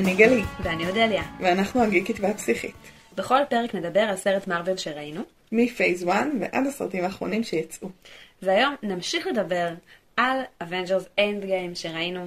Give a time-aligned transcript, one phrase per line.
[0.00, 1.22] אני גלי, ואני אודליה.
[1.40, 2.74] ואנחנו הגיקית והפסיכית.
[3.16, 7.88] בכל פרק נדבר על סרט מארוול שראינו, מפייס 1 ועד הסרטים האחרונים שיצאו.
[8.42, 9.68] והיום נמשיך לדבר
[10.16, 12.26] על Avengers Endgame שראינו,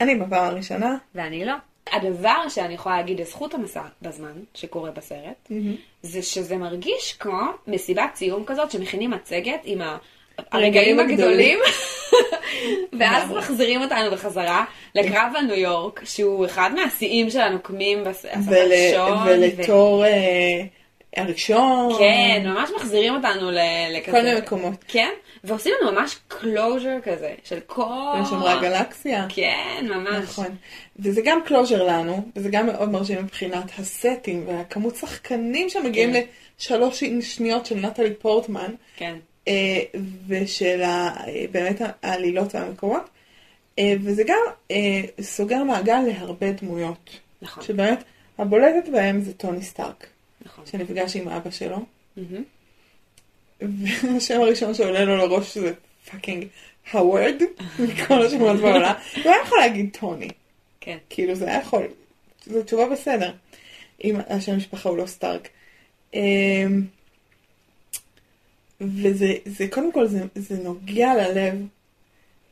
[0.00, 1.54] אני בפעם הראשונה, ואני לא.
[1.92, 5.50] הדבר שאני יכולה להגיד לזכות המסע בזמן שקורה בסרט,
[6.02, 9.98] זה שזה מרגיש כמו מסיבת סיום כזאת שמכינים מצגת עם ה-
[10.52, 11.58] הרגעים הגדולים,
[12.98, 13.30] ואז.
[13.30, 18.12] מחזירים אותנו בחזרה לקרב על ניו יורק, שהוא אחד מהשיאים של הנוקמים ול,
[18.54, 19.18] הראשון.
[19.26, 20.62] ולתור אה,
[21.16, 21.98] הראשון.
[21.98, 23.50] כן, ממש מחזירים אותנו
[23.90, 24.12] לכזה.
[24.12, 24.84] כל מיני מקומות.
[24.88, 25.10] כן,
[25.44, 27.82] ועושים לנו ממש closure כזה, של כל...
[28.22, 29.26] ושומרי הגלקסיה.
[29.28, 30.24] כן, ממש.
[30.24, 30.56] נכון.
[30.98, 36.20] וזה גם closure לנו, וזה גם מאוד מרשים מבחינת הסטים והכמות שחקנים שמגיעים כן.
[36.58, 39.14] לשלוש שניות של נטלי פורטמן, כן,
[40.28, 43.02] ושל ה- אה, באמת העלילות והמקומות.
[43.78, 44.38] אה, וזה גם
[44.70, 47.10] אה, סוגר מעגל להרבה דמויות.
[47.42, 48.04] נכון, שבאמת
[48.38, 50.06] הבולטת בהם זה טוני סטארק,
[50.46, 50.66] נכון.
[50.66, 51.78] שנפגש עם אבא שלו.
[53.60, 55.72] והשם הראשון שעולה לו לראש זה
[56.10, 56.46] fucking
[56.92, 57.42] הווארד,
[57.78, 58.94] מכל השמות בעולם.
[59.16, 60.28] הוא היה יכול להגיד טוני,
[60.80, 61.86] כן, כאילו זה היה יכול,
[62.46, 63.32] זו תשובה בסדר,
[64.04, 65.48] אם השם משפחה הוא לא סטארק.
[68.80, 71.66] וזה, זה, קודם כל, זה, זה נוגע ללב.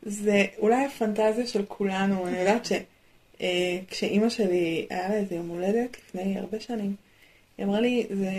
[0.03, 6.39] זה אולי הפנטזיה של כולנו, אני יודעת שכשאימא שלי, היה לה איזה יום הולדת לפני
[6.39, 6.95] הרבה שנים,
[7.57, 8.31] היא אמרה לי, זה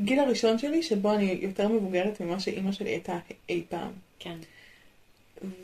[0.00, 3.92] הגיל הראשון שלי שבו אני יותר מבוגרת ממה שאימא שלי הייתה אי פעם.
[4.18, 4.36] כן,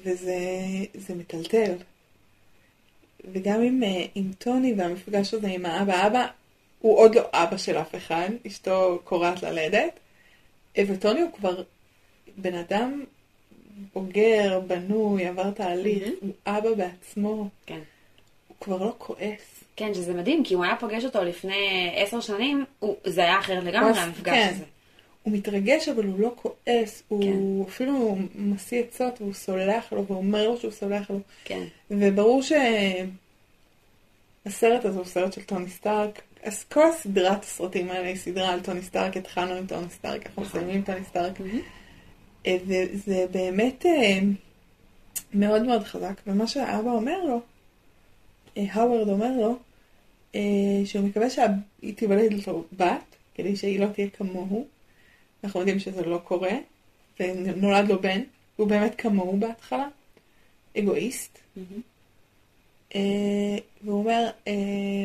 [0.05, 0.39] וזה
[0.95, 1.75] זה מטלטל.
[3.33, 6.27] וגם עם, אה, עם טוני והמפגש הזה עם האבא, אבא
[6.81, 10.01] הוא עוד לא אבא של אף אחד, אשתו קורעת ללדת,
[10.79, 11.63] אה, וטוני הוא כבר
[12.37, 13.05] בן אדם
[13.95, 16.15] בוגר, בנוי, עבר תהליך, מהמם.
[16.21, 17.81] הוא אבא בעצמו, כן.
[18.49, 19.65] הוא כבר לא כועס.
[19.77, 23.65] כן, שזה מדהים, כי הוא היה פוגש אותו לפני עשר שנים, הוא- זה היה אחרת
[23.65, 24.51] לגמרי, המפגש כן.
[24.55, 24.65] הזה.
[25.23, 27.23] הוא מתרגש אבל הוא לא כועס, הוא
[27.65, 27.71] כן.
[27.71, 31.21] אפילו משיא עצות והוא סולח לו ואומר לו שהוא סולח לו.
[31.45, 33.05] כן, וברור שהסרט
[34.85, 36.23] הזה הוא סרט של טוני סטארק.
[36.45, 40.43] אז כל הסדרת הסרטים האלה היא סדרה על טוני סטארק, התחלנו עם טוני סטארק, אנחנו
[40.43, 40.61] נכון.
[40.61, 41.41] מסיימים עם טוני סטארק.
[41.41, 41.61] מהמם.
[42.47, 44.19] אה, וזה באמת אה,
[45.35, 46.21] מאוד מאוד חזק.
[46.27, 47.41] ומה שהאבא אומר לו,
[48.57, 49.57] אה, האוורד אומר לו,
[50.35, 50.41] אה,
[50.85, 54.67] שהוא מקווה שהיא תיוולד לו בת, כדי שהיא לא תהיה כמוהו.
[55.45, 56.53] אנחנו יודעים שזה לא קורה,
[57.21, 58.21] ונולד לו בן,
[58.59, 59.89] והוא באמת כמוהו בהתחלה,
[60.79, 61.39] אגואיסט.
[61.57, 61.94] מהמם.
[62.95, 63.01] אה,
[63.83, 64.53] והוא אומר, אה,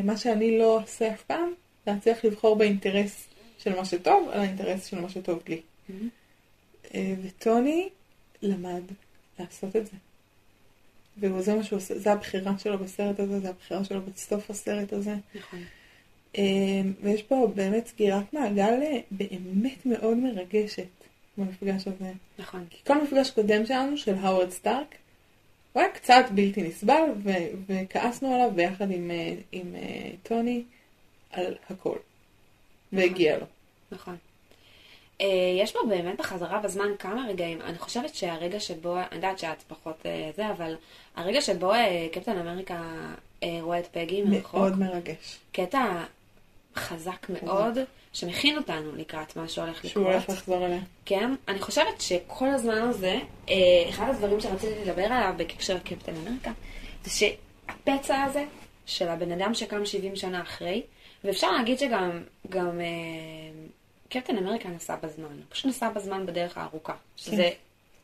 [0.03, 1.53] מה שאני לא אעשה אף פעם,
[1.85, 3.27] זה להצליח לבחור באינטרס
[3.57, 5.61] של מה שטוב, על האינטרס של מה שטוב לי.
[5.89, 6.09] מהמם.
[6.93, 7.89] אה, וטוני
[8.41, 8.83] למד
[9.39, 9.97] לעשות את זה.
[11.17, 15.15] וזה מה שהוא עושה, זה הבחירה שלו בסרט הזה, זה הבחירה שלו בסוף הסרט הזה.
[15.35, 15.63] נכון.
[17.01, 18.79] ויש פה באמת סגירת מעגל
[19.11, 20.87] באמת מאוד מרגשת
[21.37, 22.11] במפגש הזה.
[22.39, 22.65] נכון.
[22.69, 24.95] כי כל מפגש קודם שלנו של האוורד סטארק,
[25.73, 27.29] הוא היה קצת בלתי נסבל, ו-
[27.67, 30.63] וכעסנו עליו ביחד עם, אה, עם אה, טוני
[31.31, 31.97] על הכל.
[32.93, 33.45] והגיע לו.
[33.91, 34.17] נכון.
[35.21, 35.27] אה,
[35.61, 37.61] יש פה באמת בחזרה בזמן כמה רגעים.
[37.61, 40.75] אני חושבת שהרגע שבו, אני יודעת שאת פחות אה, זה, אבל
[41.15, 41.71] הרגע שבו
[42.11, 42.81] קפטן אמריקה
[43.43, 45.39] אה, רואה את פגי מרחוק, מאוד מרגש.
[45.51, 46.03] קטע
[46.75, 47.77] חזק מאוד,
[48.13, 50.07] שמכין אותנו לקראת מה שהולך שהוא לקרות.
[50.07, 50.79] הולך לחזור אליה.
[51.05, 53.55] כן, אני חושבת שכל הזמן הזה, אה,
[53.89, 56.51] אחד הדברים שרציתי לדבר עליו בקשר לקפטן אמריקה,
[57.03, 58.45] זה שהפצע הזה
[58.85, 60.83] של הבן אדם שקם 70 שנה אחרי,
[61.23, 62.85] ואפשר להגיד שגם גם, אה,
[64.09, 67.49] קפטן אמריקה נסע בזמן, הוא פשוט נסע בזמן בדרך הארוכה, שזה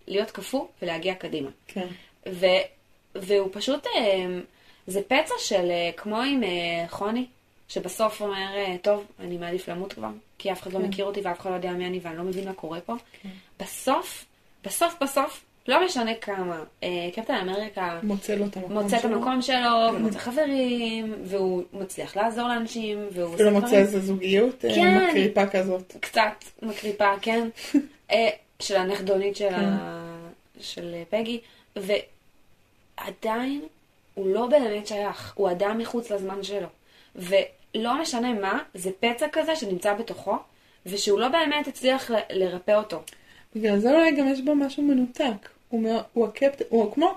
[0.08, 1.50] להיות קפוא ולהגיע קדימה.
[1.68, 1.88] כן.
[2.30, 2.46] ו,
[3.16, 4.26] והוא פשוט, אה,
[4.88, 6.44] זה פצע של כמו עם
[6.88, 7.26] חוני,
[7.68, 10.86] שבסוף אומר, אה, טוב, אני מעדיף למות כבר, כי אף אחד לא כן.
[10.86, 12.94] מכיר אותי ואף אחד לא יודע מי אני ואני לא מבין מה קורה פה.
[13.22, 13.30] כן.
[13.60, 14.26] בסוף,
[14.64, 19.16] בסוף בסוף, לא משנה כמה, אה, קפטן אמריקה מוצא לו את המקום מוצא את שלו.
[19.16, 23.82] המקום שלו, ומוצא חברים, והוא מצליח לעזור לאנשים, והוא עושה מוצא דברים.
[23.82, 25.08] איזה זוגיות אה, כן.
[25.08, 25.94] מקריפה כזאת.
[26.00, 27.48] קצת מקריפה, כן,
[28.60, 30.20] של הנכדונית של, ה...
[30.60, 31.40] של פגי,
[31.76, 33.62] ועדיין
[34.14, 36.68] הוא לא באמת שייך, הוא אדם מחוץ לזמן שלו.
[37.16, 40.36] ולא משנה מה, זה פצע כזה שנמצא בתוכו,
[40.86, 43.02] ושהוא לא באמת הצליח ל- לרפא אותו.
[43.56, 45.50] בגלל זה אולי גם יש בו משהו מנותק.
[45.70, 47.14] הוא, מאוד- הוא הקפטן, הוא כמו,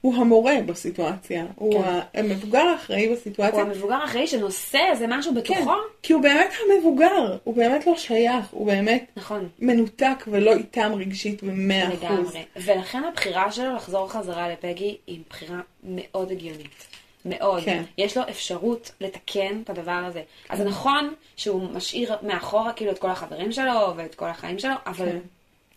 [0.00, 1.46] הוא המורה בסיטואציה.
[1.56, 1.88] הוא כן.
[1.88, 3.60] ה- המבוגר האחראי הוא בסיטואציה.
[3.60, 5.72] המבוגר האחראי שנושא איזה משהו כן, בתוכו.
[6.02, 9.48] כי הוא באמת המבוגר, הוא באמת לא שייך, הוא באמת נכון.
[9.58, 12.02] מנותק ולא איתם רגשית במאה אחוז.
[12.04, 12.44] לגמרי.
[12.56, 16.86] ולכן הבחירה שלו לחזור חזרה לפגי היא בחירה מאוד הגיונית.
[17.24, 17.62] מאוד.
[17.64, 17.82] כן.
[17.98, 20.22] יש לו אפשרות לתקן את הדבר הזה.
[20.48, 24.74] אז זה נכון שהוא משאיר מאחורה כאילו את כל החברים שלו ואת כל החיים שלו,
[24.86, 25.18] אבל כן.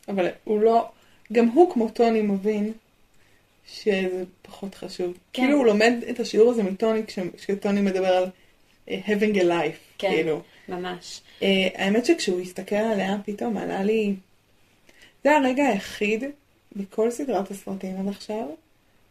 [0.07, 0.89] אבל הוא לא,
[1.33, 2.73] גם הוא כמו טוני מבין
[3.73, 5.13] שזה פחות חשוב.
[5.33, 5.41] כן.
[5.43, 8.25] כאילו הוא לומד את השיעור הזה מטוני כש- כשטוני מדבר על
[8.89, 10.09] אה, having a life, כן.
[10.09, 10.41] כאילו.
[10.69, 11.21] ממש.
[11.41, 14.15] אה, האמת שכשהוא הסתכל עליה פתאום עלה לי,
[15.23, 16.23] זה הרגע היחיד
[16.75, 18.45] בכל סדרת הסרטים עד עכשיו,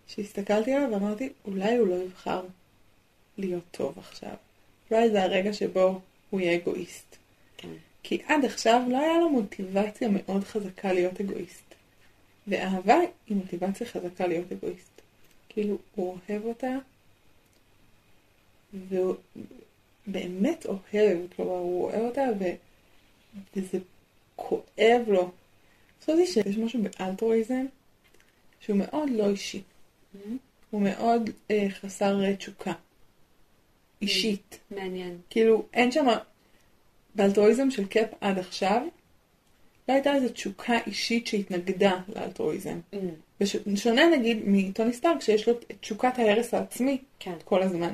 [0.07, 2.43] שהסתכלתי עליו ואמרתי, אולי הוא לא יבחר
[3.39, 4.35] להיות טוב עכשיו.
[4.91, 6.01] אולי זה הרגע שבו
[6.31, 7.17] הוא יהיה אגואיסט.
[7.57, 7.69] כן.
[8.03, 11.75] כי עד עכשיו לא היה לו מוטיבציה מאוד חזקה להיות אגואיסט.
[12.47, 12.97] ואהבה
[13.27, 15.01] היא מוטיבציה חזקה להיות אגואיסט.
[15.49, 16.79] כאילו, הוא אוהב אותה,
[18.89, 19.15] והוא
[20.07, 22.45] באמת אוהב, כלומר, הוא אוהב אותה, ו...
[23.57, 23.79] וזה
[24.37, 25.31] כואב לו.
[26.03, 27.67] חשבתי שיש משהו באלטרואיזם
[28.61, 29.63] שהוא מאוד לא אישי.
[30.71, 32.73] הוא מאוד אה, חסר אה, תשוקה.
[34.03, 34.59] אישית.
[34.71, 35.19] מעניין.
[35.31, 36.07] כאילו, אין שם...
[37.15, 38.83] באלטרואיזם של קאפ עד עכשיו,
[39.89, 42.81] לא הייתה איזו תשוקה אישית שהתנגדה לאלטרואיזם.
[42.95, 42.97] Mm,
[43.67, 47.35] בשונה נגיד מטוני סטארק, שיש לו את תשוקת ההרס העצמי כן.
[47.45, 47.93] כל הזמן.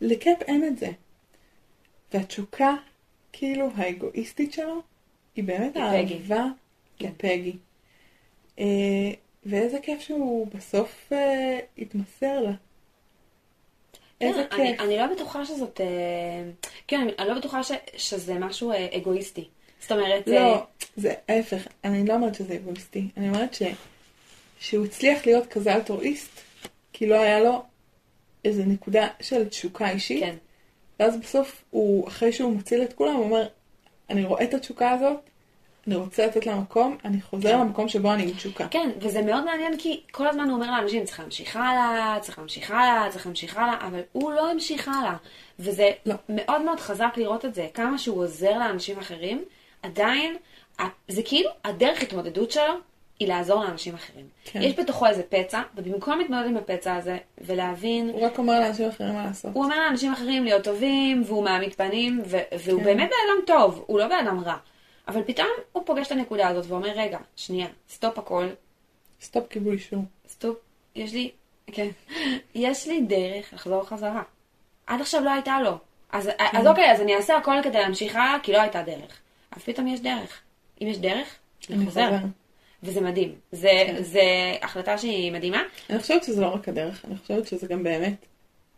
[0.00, 0.88] לקאפ אין את זה.
[2.12, 2.74] והתשוקה,
[3.32, 4.82] כאילו, האגואיסטית שלו,
[5.36, 6.14] היא באמת היא פגי.
[6.14, 6.46] האהבה
[6.98, 7.08] כן.
[7.08, 7.56] לפגי.
[8.58, 9.10] אה,
[9.46, 12.52] ואיזה כיף שהוא בסוף אה, התמסר לה.
[14.20, 14.80] איזה כן, אני, כיף.
[14.80, 15.80] אני לא בטוחה שזאת...
[15.80, 15.86] אה,
[16.88, 19.48] כן, אני- אני לא בטוחה ש, שזה משהו אה, אגואיסטי.
[19.80, 20.28] זאת אומרת...
[20.28, 20.66] אה, לא,
[20.96, 23.62] זה ההפך, אני לא אומרת שזה אגואיסטי, אני אומרת ש...
[24.60, 26.40] שהוא הצליח להיות כזה אלטרואיסט,
[26.92, 27.62] כי לא היה לו
[28.44, 30.34] איזו נקודה של תשוקה אישית, כן.
[31.00, 33.48] ואז בסוף הוא, אחרי שהוא מציל את כולם, הוא אומר,
[34.10, 35.29] אני רואה את התשוקה הזאת,
[35.90, 37.60] אני רוצה לתת לה מקום, אני חוזר כן.
[37.60, 38.68] למקום שבו אני עם תשוקה.
[38.68, 42.70] כן, וזה מאוד מעניין כי כל הזמן הוא אומר לאנשים צריך להמשיך הלאה, צריך להמשיך
[42.70, 45.16] הלאה, צריך להמשיך הלאה, אבל הוא לא המשיך הלאה.
[45.58, 46.14] וזה לא.
[46.28, 49.44] מאוד מאוד חזק לראות את זה, כמה שהוא עוזר לאנשים אחרים,
[49.82, 50.36] עדיין,
[51.08, 52.74] זה כאילו הדרך התמודדות שלו
[53.20, 54.26] היא לעזור לאנשים אחרים.
[54.44, 54.62] כן.
[54.62, 59.14] יש בתוכו איזה פצע, ובמקום להתמודד עם הפצע הזה ולהבין הוא רק אומר לאנשים אחרים
[59.14, 59.50] מה לעשות.
[59.54, 62.84] הוא אומר לאנשים אחרים להיות טובים, והוא מעמיד פנים, ו- והוא כן.
[62.84, 64.56] באמת בן אדם טוב, הוא לא בן אדם רע.
[65.10, 68.46] אבל פתאום הוא פוגש את הנקודה הזאת ואומר, רגע, שנייה, stop הכל,
[69.22, 70.04] stop קיבלו אישור.
[70.28, 70.56] stop,
[70.94, 71.30] יש לי,
[71.66, 71.88] כן,
[72.54, 74.22] יש לי דרך לחזור חזרה.
[74.86, 75.78] עד עכשיו לא הייתה לו.
[76.12, 76.56] אז, כן.
[76.58, 79.20] אז אוקיי, אז אני אעשה הכל כדי להמשיך הלאה, כי לא הייתה דרך.
[79.50, 80.40] אז פתאום יש דרך.
[80.82, 81.38] אם יש דרך,
[81.70, 82.10] אני חוזר.
[82.82, 83.34] וזה מדהים.
[83.52, 84.02] זה, כן.
[84.02, 84.22] זה
[84.62, 85.62] החלטה שהיא מדהימה.
[85.90, 88.26] אני חושבת שזה לא רק הדרך, אני חושבת שזה גם באמת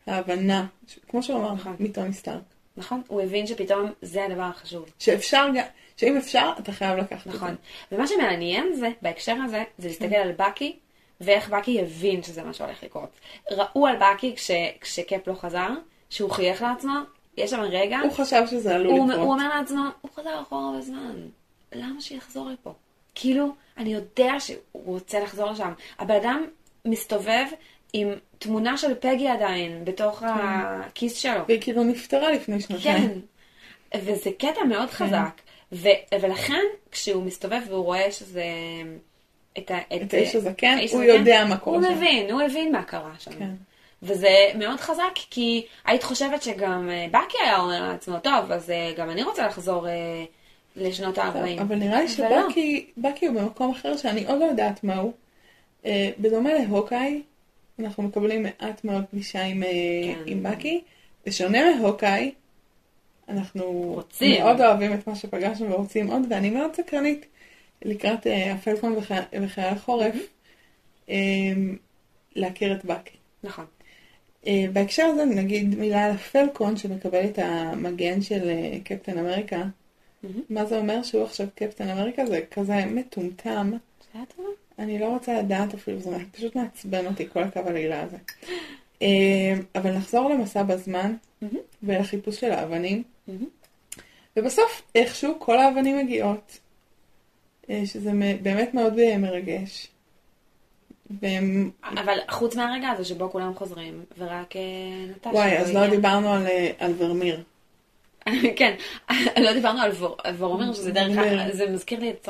[0.07, 1.77] ההבנה, ש- כמו שהוא אמר, נכון.
[1.81, 2.43] מטוני סטארק.
[2.77, 3.03] נכון?
[3.09, 4.85] הוא הבין שפתאום זה הדבר החשוב.
[4.99, 5.65] שאפשר גם,
[5.97, 7.49] שאם אפשר, אתה חייב לקחת את נכון.
[7.49, 7.97] זה.
[7.97, 10.77] ומה שמעניין זה, בהקשר הזה, זה להסתכל על בקי,
[11.21, 13.11] ואיך בקי הבין שזה מה שהולך לקרות.
[13.51, 14.51] ראו על בקי כש,
[14.81, 15.69] כשקפ לא חזר,
[16.11, 16.93] שהוא חייך לעצמו,
[17.37, 19.25] יש שם רגע, הוא חשב שזה עלול הוא, לקרות.
[19.25, 21.29] הוא אומר לעצמו, הוא חזר אחורה בזמן,
[21.73, 22.75] למה שיחזור לפה?
[23.15, 23.49] כאילו,
[23.79, 25.73] אני יודע שהוא רוצה לחזור לשם.
[25.99, 26.45] הבן אדם
[26.85, 27.45] מסתובב
[27.93, 28.09] עם
[28.39, 31.41] תמונה של פגי עדיין, בתוך הכיס שלו.
[31.49, 33.23] והיא כאילו נפטרה לפני שנתיים.
[33.91, 35.07] כן, וזה קטע מאוד כן.
[35.07, 35.41] חזק.
[35.73, 35.89] ו-
[36.21, 38.45] ולכן, כשהוא מסתובב והוא רואה שזה...
[39.59, 41.93] את, ה- את האיש הזקן, האיש הוא הזקן, יודע מה קורה הוא שם.
[41.97, 43.33] מבין, הוא הבין מה קרה שם.
[43.39, 43.51] כן.
[44.03, 48.93] וזה מאוד חזק, כי היית חושבת שגם אה, בקי היה אומר לעצמו, טוב, אז אה,
[48.97, 50.25] גם אני רוצה לחזור אה,
[50.77, 51.61] לשנות ה-40.
[51.63, 52.09] אבל נראה לי.
[52.09, 55.13] שבקי בקי הוא במקום אחר שאני עוד לא יודעת מהו.
[55.87, 57.23] אה, בדומה להוקאי,
[57.79, 60.23] אנחנו מקבלים מעט מאוד פגישה עם, כן.
[60.27, 60.81] עם בקי.
[61.27, 62.31] בשונה מהוקאי,
[63.29, 63.65] אנחנו
[63.95, 64.43] רוצים.
[64.43, 67.27] מאוד אוהבים את מה שפגשנו ורוצים עוד, ואני מאוד סקרנית
[67.85, 70.15] לקראת אה, הפלקון וחי- וחייל חורף,
[71.11, 71.15] אה,
[72.37, 73.17] להכיר את בקי.
[73.45, 73.65] נכון.
[74.47, 79.63] אה, בהקשר הזה נגיד מילה על הפלקון שמקבל את המגן של אה, קפטן אמריקה.
[80.51, 82.27] מה זה אומר שהוא עכשיו קפטן אמריקה?
[82.27, 83.73] זה כזה מטומטם.
[84.79, 88.17] אני לא רוצה לדעת אפילו, זה פשוט מעצבן אותי כל הקו העלילה הזה.
[89.03, 91.15] אה, אבל נחזור למסע בזמן.
[91.83, 93.03] ולחיפוש של האבנים.
[94.37, 96.59] ובסוף איכשהו כל האבנים מגיעות.
[97.71, 98.11] אה, שזה
[98.43, 99.89] באמת מאוד אה, מרגש.
[101.21, 101.71] והם...
[101.85, 104.61] אבל חוץ מהרגע הזה שבו כולם חוזרים, ורק אה,
[105.11, 105.31] נטשה.
[105.31, 105.97] וואי, אז לא הגיעה.
[105.97, 106.47] דיברנו על,
[106.79, 107.43] על ורמיר.
[108.59, 108.75] כן,
[109.45, 111.19] לא דיברנו על ור- על וורומיר, שזה דרך.
[111.19, 111.53] ה...
[111.53, 112.29] זה מזכיר לי את...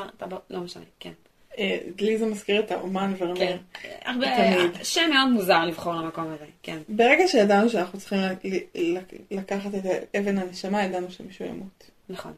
[0.51, 1.13] לא משנה, כן.
[1.59, 3.59] אה, לי זה מזכיר את האומן ורמיר.
[3.83, 3.97] כן.
[4.05, 4.27] הרבה...
[4.83, 6.79] שם מאוד מוזר לבחור למקום הזה, כן.
[6.89, 8.19] ברגע שידענו שאנחנו צריכים
[9.31, 11.91] לקחת את אבן הנשמה, ידענו שמישהו ימות.
[12.09, 12.33] נכון.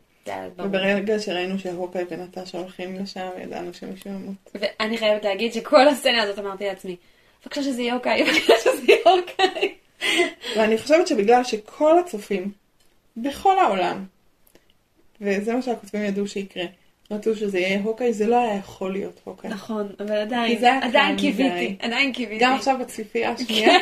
[0.56, 4.50] וברגע שראינו שהוקאי ונטשה הולכים לשם, ידענו שמישהו ימות.
[4.54, 6.96] ואני חייבת להגיד שכל הסצנה הזאת אמרתי לעצמי,
[7.42, 9.74] בבקשה שזה יהיה אוקיי, בבקשה שזה יהיה אוקיי.
[10.56, 12.52] ואני חושבת שבגלל שכל הצופים,
[13.16, 14.04] בכל העולם,
[15.20, 16.64] וזה מה שהכותבים ידעו שיקרה,
[17.10, 19.50] רצו שזה יהיה הוקאי, זה לא היה יכול להיות הוקאי.
[19.50, 21.76] נכון, אבל עדיין, עדיין קיוויתי.
[21.78, 22.44] עדיין קיוויתי.
[22.44, 23.72] גם עכשיו בצפייה השנייה,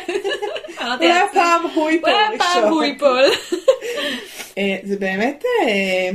[0.81, 2.71] אמרתי אולי הפעם הוא ייפול אולי הפעם ראשון.
[2.71, 3.23] הוא ייפול.
[4.57, 6.09] אה, זה באמת, אה,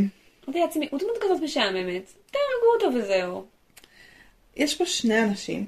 [0.44, 3.44] אמרתי לעצמי, הוא דמות כזאת משעממת, תהרגו אותו וזהו.
[4.56, 5.66] יש פה שני אנשים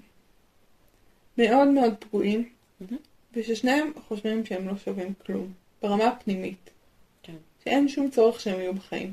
[1.39, 2.45] מאוד מאוד פגועים.
[3.35, 6.71] וששניהם חושבים שהם לא שווים כלום, ברמה הפנימית.
[7.23, 7.37] כן.
[7.65, 9.13] שאין שום צורך שהם יהיו בחיים.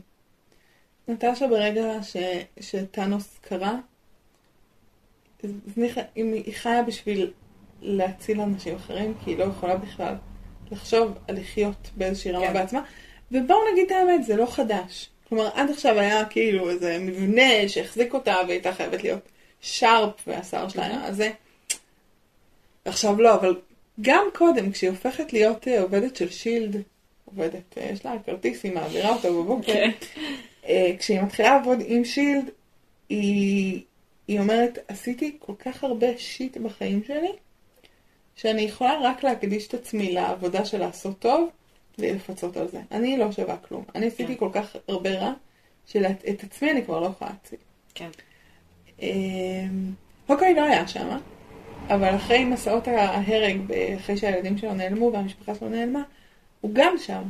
[1.07, 2.17] נטשה ברגע ש,
[2.59, 3.75] שטאנוס קרה,
[5.43, 7.31] אז ניחא, אם היא חיה בשביל
[7.81, 10.15] להציל אנשים אחרים, כי היא לא יכולה בכלל
[10.71, 12.53] לחשוב על לחיות באיזושהי רמה כן.
[12.53, 12.81] בעצמה.
[13.31, 15.09] ובואו נגיד את האמת, זה לא חדש.
[15.29, 19.29] כלומר, עד עכשיו היה כאילו איזה מבנה שהחזיק אותה והייתה חייבת להיות
[19.61, 21.31] שרפ והשיער שלה היה זה.
[22.85, 23.59] עכשיו לא, אבל
[24.01, 26.81] גם קודם, כשהיא הופכת להיות אה, עובדת של שילד,
[27.25, 29.83] עובדת, אה, יש לה כרטיס, היא מעבירה אותו בבוקר.
[30.67, 32.49] אה, כשהיא מתחילה לעבוד עם שילד,
[33.09, 33.81] היא,
[34.27, 37.31] היא אומרת, עשיתי כל כך הרבה שיט בחיים שלי,
[38.35, 41.49] שאני יכולה רק להקדיש את עצמי לעבודה של לעשות טוב,
[41.99, 42.81] ולפצות על זה.
[42.91, 43.83] אני לא שווה כלום.
[43.95, 44.39] אני עשיתי כן.
[44.39, 45.33] כל כך הרבה רע,
[45.87, 47.59] שאת עצמי אני כבר לא יכולה להציל.
[47.95, 48.09] כן.
[49.01, 49.91] אמ,
[50.27, 51.17] הוקאי לא היה שם,
[51.89, 53.57] אבל אחרי מסעות ההרג,
[53.95, 56.03] אחרי שהילדים שלו נעלמו והמשפחה שלו נעלמה,
[56.61, 57.23] הוא גם שם.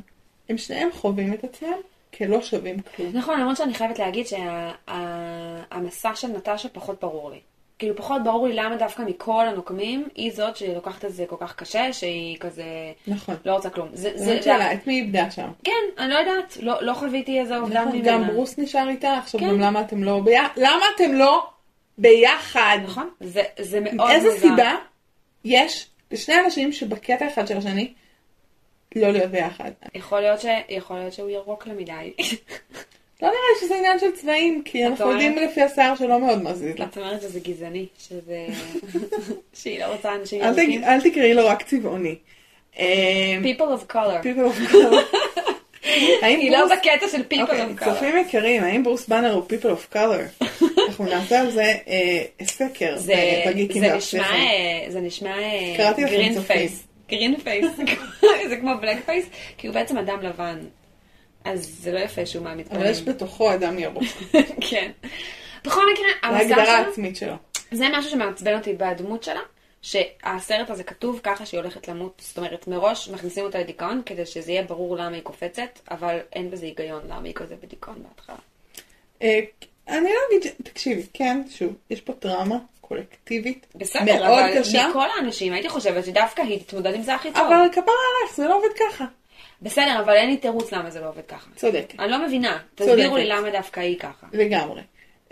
[0.49, 1.77] הם שניהם חווים את עצמם
[2.17, 3.09] כלא שווים כלום.
[3.13, 7.39] נכון, למרות שאני חייבת להגיד שהמסע של נטשה פחות ברור לי.
[7.79, 11.55] כאילו פחות ברור לי למה דווקא מכל הנוקמים, היא זאת שלוקחת את זה כל כך
[11.55, 12.63] קשה, שהיא כזה
[13.07, 13.35] נכון.
[13.45, 13.89] לא רוצה כלום.
[13.93, 15.47] זה, זה, שאלה, את מי איבדה שם?
[15.63, 18.11] כן, אני לא יודעת, לא, לא חוויתי איזה אובדן נכון, ממנה.
[18.11, 19.47] גם ברוס נשאר איתה, עכשיו כן.
[19.47, 20.49] גם למה אתם לא ביחד?
[20.57, 21.47] למה אתם לא
[21.97, 22.77] ביחד?
[22.83, 24.39] נכון, זה, זה מאוד איזה מוזר.
[24.39, 24.75] סיבה
[25.45, 27.93] יש לשני אנשים שבקטע אחד של השני
[29.01, 29.71] לא להיות ביחד?
[29.95, 30.45] יכול להיות, ש...
[30.69, 32.13] יכול להיות שהוא ירוק לה מדי.
[33.21, 35.21] לא נראה לי שזה עניין של צבעים, כי אנחנו אומרת?
[35.21, 36.85] יודעים לפי השיער שלא מאוד מזיז לה.
[36.85, 38.47] את אומרת שזה גזעני, שזה...
[39.61, 40.83] שהיא לא רוצה אנשים אל ירוקים.
[40.83, 42.15] אל תקראי לו רק צבעוני.
[42.79, 42.85] אמ,
[43.43, 44.23] People of color.
[44.23, 45.17] people of color.
[46.21, 47.85] היא לא בקטע של people אוקיי, of color.
[47.85, 50.45] צופים יקרים, האם ברוס באנר הוא people of color?
[50.87, 52.97] אנחנו נעשה על זה אה, סקר
[53.47, 54.21] בגיקים והפסיכים.
[54.21, 55.35] אה, זה נשמע
[55.97, 56.57] green צופים.
[56.57, 56.86] face.
[57.09, 57.65] green face.
[58.49, 59.25] זה כמו blackface,
[59.57, 60.59] כי הוא בעצם אדם לבן.
[61.45, 64.03] אז זה לא יפה שהוא מעמיד אבל יש בתוכו אדם ירוק.
[64.69, 64.91] כן.
[65.65, 67.33] בכל מקרה, המסע להגדרה שלה, עצמית שלו.
[67.71, 69.39] זה משהו שמעצבן אותי בדמות שלה,
[69.81, 74.51] שהסרט הזה כתוב ככה שהיא הולכת למות, זאת אומרת, מראש מכניסים אותה לדיכאון כדי שזה
[74.51, 78.35] יהיה ברור למה היא קופצת, אבל אין בזה היגיון למה היא כזה בדיכאון בהתחלה.
[79.21, 79.39] אה,
[79.87, 82.57] אני לא אגיד, ש- תקשיבי, כן, שוב, יש פה טראומה
[82.87, 87.31] קולקטיבית בסדר, מאוד אבל קשה, מכל האנשים הייתי חושבת שדווקא היא תתמודד עם זה הכי
[87.31, 87.47] טוב.
[87.47, 89.05] אבל כפרה עלייך, זה לא עובד ככה.
[89.61, 91.49] בסדר, אבל אין לי תירוץ למה זה לא עובד ככה.
[91.55, 91.99] צודקת.
[91.99, 92.93] אני לא מבינה, צודקת.
[92.93, 94.27] תסבירו לי למה דווקא היא ככה.
[94.33, 94.81] לגמרי.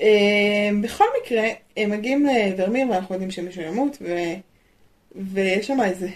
[0.01, 1.43] אה, בכל מקרה,
[1.77, 4.15] הם מגיעים לוורמיר ואנחנו יודעים שמישהו ימות, ו...
[5.15, 6.09] ויש שם איזה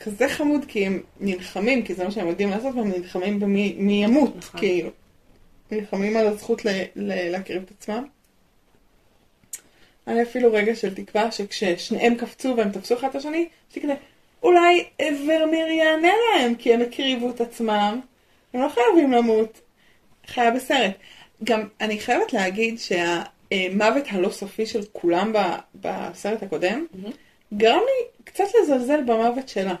[0.00, 4.04] כזה חמוד, כי הם נלחמים, כי זה מה שהם יודעים לעשות, והם נלחמים במי מי
[4.04, 4.60] ימות, נכון.
[4.60, 4.90] כאילו.
[5.70, 6.68] נלחמים על הזכות ל...
[6.96, 7.30] ל...
[7.30, 8.04] להקריב את עצמם.
[10.06, 13.94] היה אפילו רגע של תקווה שכששניהם קפצו והם תפסו אחד את השני, יש כזה,
[14.42, 18.00] אולי ורמיר יענה להם, כי הם הקריבו את עצמם,
[18.54, 19.60] הם לא חייבים למות.
[20.26, 20.92] חיה בסרט.
[21.44, 25.32] גם אני חייבת להגיד שהמוות הלא סופי של כולם
[25.74, 26.86] בסרט הקודם,
[27.54, 29.74] גרם לי קצת לזלזל במוות שלה.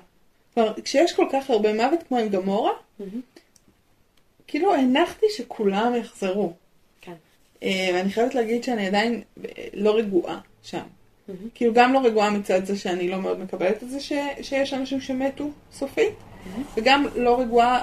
[0.54, 2.72] כלומר, כשיש כל כך הרבה מוות כמו עם גמורה,
[4.46, 6.52] כאילו הנחתי שכולם יחזרו.
[7.62, 10.82] אה, ואני חייבת להגיד שאני עדיין אה, לא רגועה שם.
[11.54, 14.12] כאילו גם לא רגועה מצד זה שאני לא מאוד מקבלת את זה ש,
[14.42, 16.14] שיש אנשים שמתו סופית,
[16.76, 17.82] וגם לא רגועה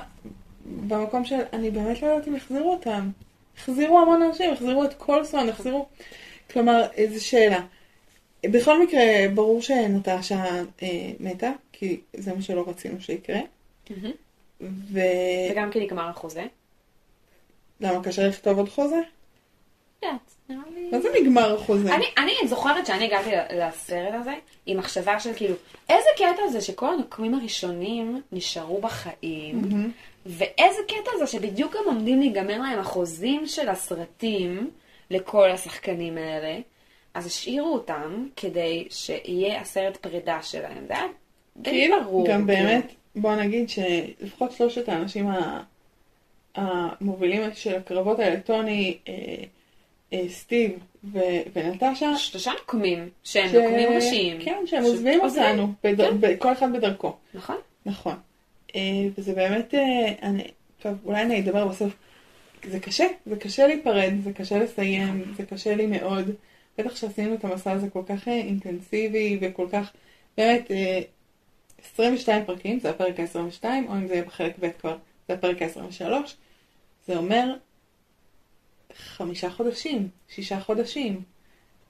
[0.88, 3.10] במקום של אני באמת לא יודעת אם יחזירו אותם.
[3.58, 5.86] החזירו המון אנשים, החזירו את קולסון, החזירו...
[6.52, 7.62] כלומר, איזו שאלה.
[8.44, 9.04] בכל מקרה,
[9.34, 10.46] ברור שנטשה
[10.84, 13.40] אה, מתה, כי זה מה שלא רצינו שיקרה.
[14.62, 16.44] ולמה וגם כי נגמר החוזה.
[18.04, 19.00] קשה לכתוב עוד חוזה?
[20.04, 20.90] יודעת, נראה לי...
[20.92, 21.96] מה זה נגמר החוזה?
[21.96, 24.34] אני, אני זוכרת שאני הגעתי לסרט הזה
[24.66, 25.56] עם מחשבה של כאילו,
[25.90, 29.62] איזה קטע זה שכל הנוקמים הראשונים נשארו בחיים,
[30.26, 34.70] ואיזה קטע זה שבדיוק גם עומדים להיגמר להם החוזים של הסרטים
[35.12, 36.58] לכל השחקנים האלה,
[37.14, 40.86] אז השאירו אותם כדי שיהיה הסרט פרידה שלהם.
[40.88, 41.08] זה היה
[41.58, 42.28] די כאילו, ברור.
[42.28, 42.48] גם כאילו.
[42.68, 45.64] באמת, בוא נגיד שלפחות שלושת האנשים ה-
[46.56, 49.14] המובילים של הקרבות האלה, טוני, אה,
[50.30, 50.72] סטיב
[51.04, 51.20] ו-
[51.54, 54.42] ונטשה, שלושה נוקמים שהם ש- נוקמים ראשיים.
[54.42, 55.20] כן, שהם עוזבים.
[55.22, 56.18] אותנו, בד- כן.
[56.22, 57.14] ב- כל אחד בדרכו.
[57.34, 57.56] נכון?
[57.86, 58.16] נכון.
[58.76, 58.82] אה,
[59.18, 59.80] וזה באמת, אה,
[60.24, 60.44] אני,
[60.82, 61.94] טוב, אולי אני אדבר בסוף.
[62.64, 66.30] זה קשה, זה קשה להיפרד, זה קשה לסיים, זה קשה לי מאוד.
[66.78, 69.92] בטח שעשינו את המסע הזה כל כך אה, אינטנסיבי וכל כך,
[70.38, 71.00] באמת, אה,
[71.96, 74.98] 22 פרקים, זה הפרק ה-22, או אם זה יהיה בחלק ב' כבר,
[75.28, 76.12] זה הפרק ה-23.
[77.08, 77.54] זה אומר
[78.98, 81.22] חמישה חודשים, שישה חודשים,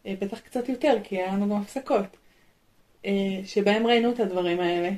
[0.05, 2.17] אה, בטח קצת יותר, כי היה לנו גם הפסקות,
[3.05, 3.11] אה,
[3.45, 4.89] שבהם ראינו את הדברים האלה.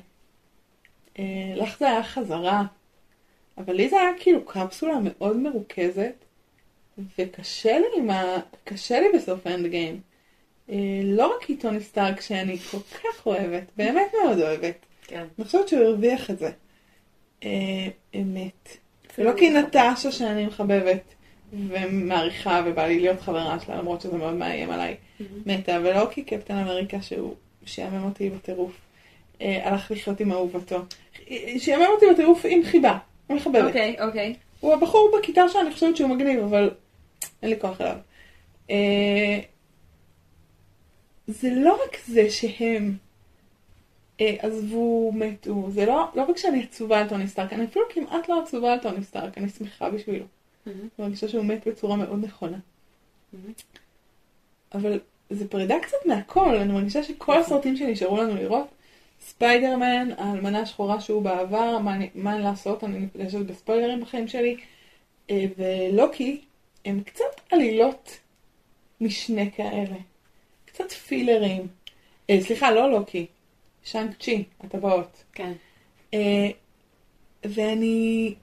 [1.19, 2.63] אה, לך זה היה חזרה,
[3.57, 6.25] אבל לי זה היה כאילו קפסולה מאוד מרוכזת,
[7.17, 8.37] וקשה לי עם ה...
[8.63, 10.01] קשה לי בסוף האנד גיים.
[11.03, 14.85] לא רק כי טוני סטארק שאני כל כך אוהבת, באמת מאוד אוהבת.
[15.01, 15.25] כן.
[15.37, 16.51] אני חושבת שהוא הרוויח את זה.
[18.15, 18.77] אמת.
[19.17, 21.03] ולא כי נטשה שאני מחבבת
[21.53, 24.95] ומעריכה ובא לי להיות חברה שלה למרות שזה מאוד מאיים עליי
[25.45, 28.71] מתה ולא כי קפטן אמריקה שהוא שיאמם אותי בטירוף
[29.41, 30.79] אה, הלך לחיות עם אהובתו.
[31.29, 32.97] אה, שיאמם אותי בטירוף עם חיבה,
[33.29, 33.67] מחבבת.
[33.67, 34.35] אוקיי, אוקיי.
[34.59, 36.69] הוא הבחור בכיתה שאני חושבת שהוא מגניב אבל
[37.43, 37.97] אין לי כוח אליו.
[38.69, 39.39] אה,
[41.27, 42.93] זה לא רק זה שהם
[44.21, 48.29] אה, עזבו, מתו, זה לא, לא רק שאני עצובה על טוני סטארק, אני אפילו כמעט
[48.29, 50.25] לא עצובה על טוני סטארק, אני שמחה בשבילו.
[50.69, 52.57] אני מרגישה שהוא מת בצורה מאוד נכונה.
[54.73, 54.99] אבל
[55.29, 58.67] זה פרידה קצת מהכל, אני מרגישה שכל הסרטים שנשארו לנו לראות,
[59.21, 64.57] ספיידרמן, האלמנה השחורה שהוא בעבר, מה, אני- מה לעשות, אני נפגשת בספוילרים בחיים שלי,
[65.29, 66.41] אה, ולוקי,
[66.85, 68.19] הם קצת עלילות
[69.01, 69.95] משנה כאלה.
[70.65, 71.67] קצת פילרים.
[72.29, 73.25] אה, סליחה, לא לוקי,
[73.83, 75.23] שאנג צ'י, הטבעות.
[75.33, 75.51] כן.
[76.13, 76.49] אה,
[77.45, 78.35] ואני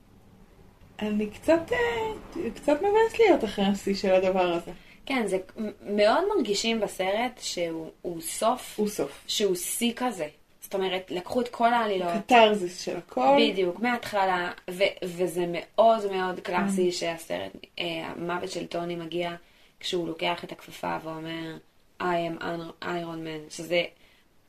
[0.99, 4.71] אני קצת, אה, קצת מבאס להיות אחרי השיא של הדבר הזה.
[5.07, 5.39] כן, זה
[5.83, 9.25] מאוד מרגישים בסרט שהוא הוא סוף, הוא סוף.
[9.27, 10.29] שהוא שיא כזה.
[10.61, 12.09] זאת אומרת, לקחו את כל העלילות.
[12.27, 13.37] קתרזיס של הכל.
[13.39, 19.31] בדיוק, מההתחלה, ו- וזה מאוד מאוד קלאסי שהסרט, אה, המוות של טוני מגיע
[19.81, 21.57] כשהוא לוקח את הכפפה ואומר
[22.01, 22.43] I am
[22.83, 23.85] Iron Man, שזה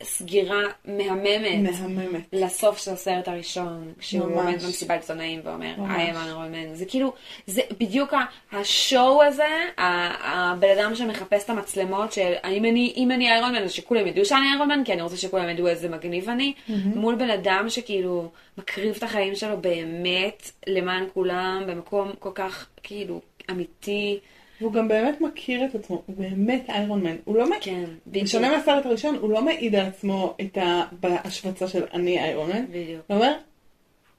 [0.04, 2.22] סגירה מהממת מהממת.
[2.34, 4.38] לסוף של הסרט הראשון, כשהוא ממש.
[4.38, 5.76] עומד במסיבת עיתונאים ואומר.
[5.78, 7.14] I am Iron Man, זה כאילו,
[7.48, 8.14] זה בדיוק
[8.52, 13.72] השואו הזה, הבן אדם שמחפש את המצלמות של אם אני, אם אני איירון מן, אז
[13.72, 17.30] שכולם ידעו שאני איירון מן, כי אני רוצה שכולם ידעו איזה מגניב אני, מול בן
[17.30, 24.20] אדם שכאילו מקריב את החיים שלו באמת למען כולם, במקום כל כך כאילו אמיתי,
[24.62, 27.16] והוא גם באמת מכיר את עצמו, הוא באמת איירון מן.
[27.26, 30.84] הוא לא מעיד, כן, בדיוק, בשונה מהסרט הראשון, הוא לא מעיד על עצמו את ה...
[31.00, 32.66] בהשמצה של אני איירון מן.
[32.66, 33.34] בדיוק, הוא אומר,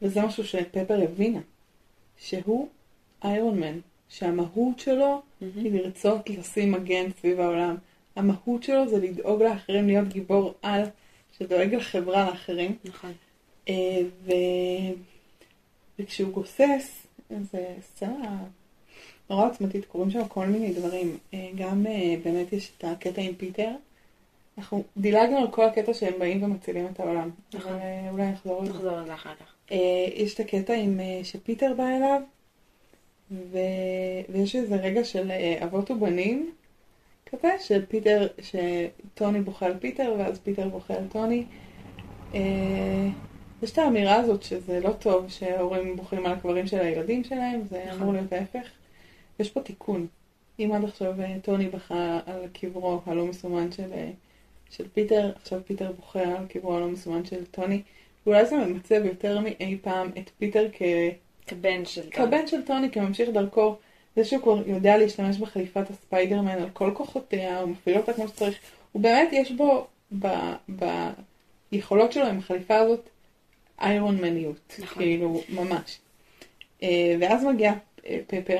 [0.03, 1.40] וזה משהו שפפר הבינה,
[2.18, 2.68] שהוא
[3.24, 7.77] איירון מן, שהמהות שלו היא לרצות לשים מגן סביב העולם.
[8.16, 10.83] המהות שלו זה לדאוג לאחרים, להיות גיבור על,
[11.38, 12.77] שדואג לחברה לאחרים.
[12.85, 13.12] נכון,
[13.68, 13.74] אה,
[14.24, 14.33] ו...
[15.98, 18.44] וכשהוא גוסס, זה סצנה
[19.31, 21.19] נורא עוצמתית, קורים שם כל מיני דברים.
[21.35, 23.71] אה, גם אה, באמת יש את הקטע עם פיטר.
[24.59, 27.31] אנחנו דילגנו על כל הקטע שהם באים ומצילים את העולם.
[27.55, 27.73] נכון.
[27.73, 28.73] אה, אולי נחזור לזה.
[28.73, 29.75] נחזור לזה אחר כך.
[30.14, 32.21] יש את הקטע עם שפיטר בא אליו,
[33.31, 33.59] ו...
[34.29, 35.31] ויש איזה רגע של
[35.64, 36.51] אבות ובנים
[37.27, 41.45] כזה, של פיטר, שטוני בוכה על פיטר, ואז פיטר בוכה על טוני.
[43.62, 47.85] יש את האמירה הזאת שזה לא טוב שההורים בוכים על הקברים של הילדים שלהם, זה
[47.87, 48.01] נכון.
[48.01, 48.78] אמור להיות ההפך.
[49.38, 50.07] יש פה תיקון.
[50.59, 54.11] אם עד עכשיו אה, טוני בכה על קברו הלא מסומן של, אה,
[54.70, 57.83] של פיטר, עכשיו פיטר בוכה על קברו הלא מסומן של טוני.
[58.27, 60.83] ואולי זה ממצב יותר מאי פעם את פיטר כ...
[61.46, 62.27] כבן של טוני.
[62.27, 63.77] כבן של טוני, כממשיך דרכו.
[64.16, 68.59] זה שהוא כבר יודע להשתמש בחליפת הספיידרמן על כל כוחותיה, הוא מפעיל אותה כמו שצריך.
[68.92, 69.87] הוא באמת, יש בו,
[70.18, 70.27] ב,
[71.72, 73.09] ביכולות שלו עם החליפה הזאת,
[73.81, 74.74] איירון מניות.
[74.79, 75.03] נכון.
[75.03, 75.98] כאילו, ממש.
[76.83, 77.72] אה, ואז מגיע
[78.27, 78.59] פפר,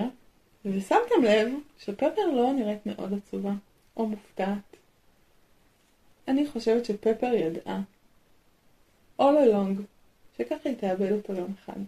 [0.65, 3.53] ושמתם לב שפפר לא נראית מאוד עצובה,
[3.97, 4.77] או מופתעת.
[6.29, 7.81] אני חושבת שפפר ידעה,
[9.21, 9.83] all along,
[10.39, 11.81] שככה היא תאבד אותו יום אחד.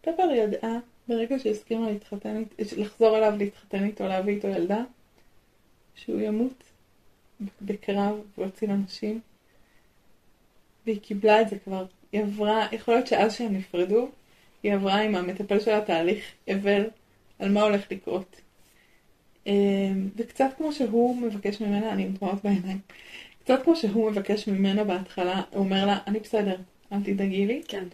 [0.00, 2.42] פפר ידעה, ברגע שהסכימה להתחתן,
[2.76, 4.84] לחזור אליו להתחתן איתו, להביא איתו ילדה,
[5.94, 6.62] שהוא ימות
[7.62, 9.20] בקרב ויציל אנשים.
[10.86, 11.86] והיא קיבלה את זה כבר.
[12.12, 14.08] היא עברה, יכול להיות שאז שהם נפרדו,
[14.62, 16.86] היא עברה עם המטפל שלה תהליך אבל
[17.38, 18.40] על מה הולך לקרות.
[19.46, 22.78] אמ, וקצת כמו שהוא מבקש ממנה, אני עם דמעות בעיניים,
[23.44, 26.56] קצת כמו שהוא מבקש ממנה בהתחלה, הוא אומר לה, אני בסדר,
[26.92, 27.62] אל תדאגי לי.
[27.68, 27.84] כן.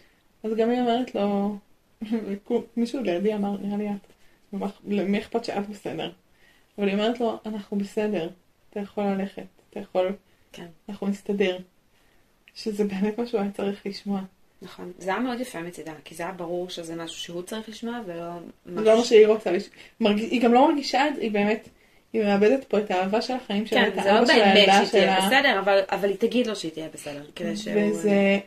[0.43, 1.57] אז גם היא אומרת לו,
[2.77, 4.07] מישהו לידי אמר, נראה לי את,
[4.87, 6.11] למי אכפת שאת בסדר?
[6.77, 8.29] אבל היא אומרת לו, אנחנו בסדר,
[8.69, 10.15] אתה יכול ללכת, אתה יכול,
[10.51, 10.67] כן.
[10.89, 11.57] אנחנו נסתדר.
[12.55, 14.21] שזה באמת מה שהוא היה צריך לשמוע.
[14.63, 14.91] נכון.
[14.97, 18.29] זה היה מאוד יפה מצידה, כי זה היה ברור שזה משהו שהוא צריך לשמוע, ולא
[18.65, 18.85] משהו...
[18.85, 19.51] לא מה שהיא רוצה.
[19.99, 21.69] היא גם לא מרגישה את זה, היא באמת,
[22.13, 24.55] היא מאבדת פה את האהבה של החיים שלה, כן, את זה לא האבא של באמת
[24.55, 25.27] הילדה שהיא תהיה שלה.
[25.27, 27.73] בסדר, אבל, אבל היא תגיד לו שהיא תהיה בסדר, כדי שהוא...
[27.77, 28.39] וזה,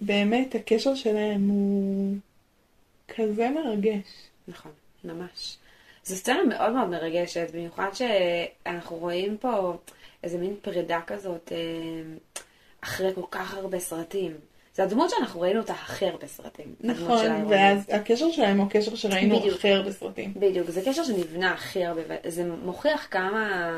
[0.00, 2.14] באמת, הקשר שלהם הוא
[3.08, 4.04] כזה מרגש.
[4.48, 4.72] נכון,
[5.04, 5.56] ממש.
[6.04, 9.76] זו סצנה מאוד מאוד מרגשת, במיוחד שאנחנו רואים פה
[10.24, 11.58] איזה מין פרידה כזאת אה,
[12.80, 14.32] אחרי כל כך הרבה סרטים.
[14.74, 16.74] זו הדמות שאנחנו ראינו אותה הכי הרבה סרטים.
[16.84, 17.46] הדמות של נכון.
[17.48, 19.56] ואז הקשר שלהם הוא הקשר שראינו בדיוק.
[19.56, 20.34] הכי הרבה סרטים.
[20.36, 23.70] בדיוק, זה קשר שנבנה הכי הרבה, וזה מוכיח כמה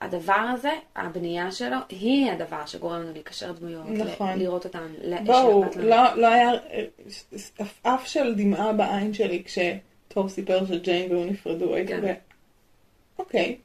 [0.00, 4.38] הדבר הזה, הבנייה שלו, היא הדבר שגורם לנו להיקשר דמויות, נכון.
[4.38, 4.86] לראות אותן,
[5.24, 5.64] בואו.
[5.76, 6.50] לא, לא היה
[7.58, 12.00] עפעף של דמעה בעין שלי כשתור סיפר שג'יין והוא נפרדו, הייתי כן.
[12.02, 12.14] ב...
[13.18, 13.56] אוקיי,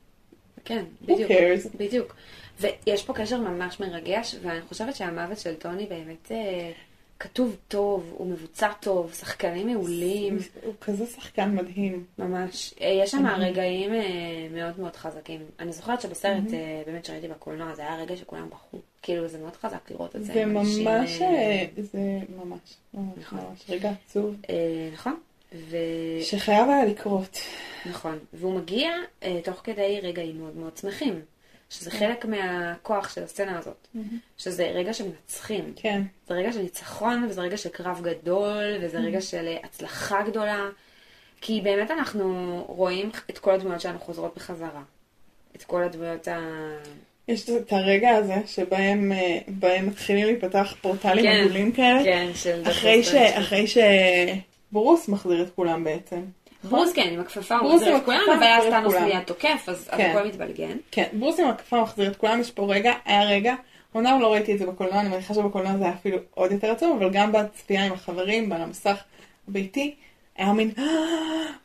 [0.66, 1.32] כן, בדיוק.
[1.78, 2.16] בדיוק.
[2.60, 6.72] ויש פה קשר ממש מרגש, ואני חושבת שהמוות של טוני באמת אה,
[7.20, 12.04] כתוב טוב, הוא מבוצע טוב, שחקנים מעולים, הוא כזה שחקן מדהים.
[12.20, 12.74] ממש.
[12.82, 15.42] אה, יש שם רגעים אה, מאוד מאוד חזקים.
[15.60, 18.78] אני זוכרת שבסרט, אה, באמת שראיתי בקולנוע, זה היה רגע שכולם בכו.
[19.02, 20.34] כאילו, זה מאוד חזק לראות את זה.
[20.34, 22.00] זה ממש, אה, אה, זה
[22.36, 22.60] ממש,
[22.94, 23.40] ממש, נכון.
[23.40, 25.16] ממש רגע עצוב, אה, נכון.
[25.54, 25.78] ו...
[26.22, 27.38] שחייב היה לקרות.
[27.86, 28.20] נכון.
[28.34, 28.92] והוא מגיע
[29.24, 31.22] אה, תוך כדי רגעים מאוד מאוד שמחים.
[31.70, 33.88] שזה חלק מהכוח של הסצנה הזאת.
[34.38, 35.74] שזה רגע שמנצחים.
[35.76, 40.24] כן, זה רגע של ניצחון, וזה רגע של קרב גדול, וזה רגע של אה, הצלחה
[40.24, 40.66] גדולה.
[41.42, 44.84] כי באמת אנחנו רואים את כל הדמויות שלנו חוזרות בחזרה.
[45.56, 46.40] את כל הדמויות ה...
[47.28, 52.64] יש את הרגע הזה שבהם אה, מתחילים להיפתח פורטלים כן, עגולים כאלה, כן, של...
[52.70, 53.14] אחרי ש-.
[53.14, 56.22] אחרי שברוס מחזיר את כולם בעצם.
[56.70, 58.96] ברוס כן, עם הכפפה הוא מחזיר את כולם, אבל אז טאנוס.
[58.96, 60.10] מיד תוקף, אז כן.
[60.16, 60.78] הכל מתבלגן.
[60.92, 63.56] כן, ברוס עם הכפפה מחזיר את כולם, יש פה רגע, היה רגע,
[63.96, 66.98] אמנם לא ראיתי את זה בקולנוע, אני מניחה שבקולנוע זה היה אפילו עוד יותר עצוב,
[67.02, 68.98] אבל גם בצפייה עם החברים, על המסך
[69.50, 69.96] הביתי,
[70.38, 70.84] היה מין, "אה,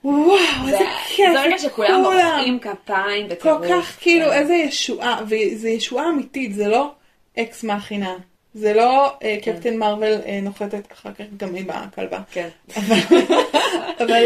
[0.04, 0.36] וואו,
[0.66, 0.84] איזה זה-
[1.16, 3.66] כיף, זה רגע שכולם כולם." מוחאים כפיים כל בטירוף.
[3.70, 4.32] כך כאילו כן.
[4.32, 6.90] איזה ישועה, וזה ישועה אמיתית, זה לא
[7.38, 8.14] אקס מכינה.
[8.54, 12.20] זה לא אה, קפטן מרוויל אה, נוחתת אחר כך גם היא בכלבה.
[12.32, 12.48] כן.
[14.04, 14.24] אבל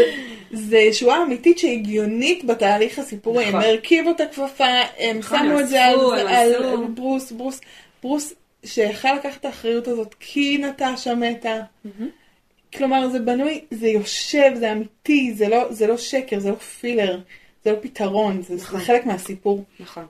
[0.51, 3.45] זה ישועה אמיתית שהגיונית בתהליך הסיפורי.
[3.45, 3.61] הם נכון.
[3.61, 5.95] הרכיבו את הכפפה, הם נכון, שמו את זה על.
[6.95, 7.61] ברוס, ברוס,
[8.03, 8.33] ברוס
[8.65, 11.61] שיכל לקחת את האחריות הזאת כי נטשה מתה.
[12.73, 17.19] כלומר זה בנוי, זה יושב, זה אמיתי, זה לא, זה לא שקר, זה לא filler,
[17.65, 18.79] זה לא פתרון, זה, נכון.
[18.79, 19.63] זה חלק מהסיפור.
[19.79, 20.05] נכון.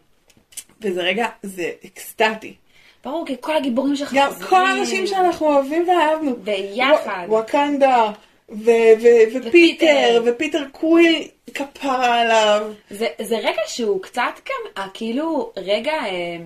[0.81, 2.55] וזה רגע, זה אקסטטי.
[3.05, 4.49] ברור, כי כל הגיבורים שלך גם חוזרים.
[4.49, 6.35] כל האנשים שאנחנו אוהבים ואהבנו.
[6.35, 7.25] ביחד.
[7.27, 8.11] ו- וואקנדה,
[8.49, 8.55] ו-
[9.01, 10.21] ו- ופיטר, ופיטר.
[10.25, 12.71] ופיטר קוויל כפרה עליו.
[12.89, 16.37] זה, זה רגע שהוא קצת גם, אה, כאילו, רגע אה,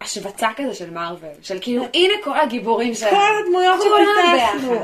[0.00, 1.28] השווצה כזה של מארוול.
[1.42, 3.10] של כאילו, הנה כל הגיבורים שלנו.
[3.10, 4.74] כל הדמויות שפיתחנו,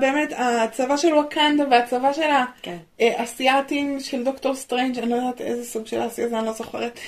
[0.00, 2.22] באמת, הצבא של וואקנדה והצבא של
[2.62, 2.76] כן.
[2.98, 7.00] האסייתים של דוקטור סטרנג', אני לא יודעת איזה סוג של אסיה זה, אני לא זוכרת.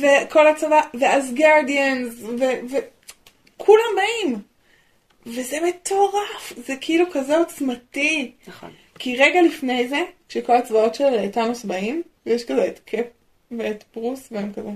[0.00, 2.14] וכל הצבא, ו Asgardians,
[2.70, 4.38] וכולם באים.
[5.26, 8.32] וזה מטורף, זה כאילו כזה עוצמתי.
[8.48, 8.70] נכון.
[8.98, 13.06] כי רגע לפני זה, כשכל הצבאות של טאנוס באים, יש כזה את קאפ
[13.58, 14.68] ואת תור, והם כזה.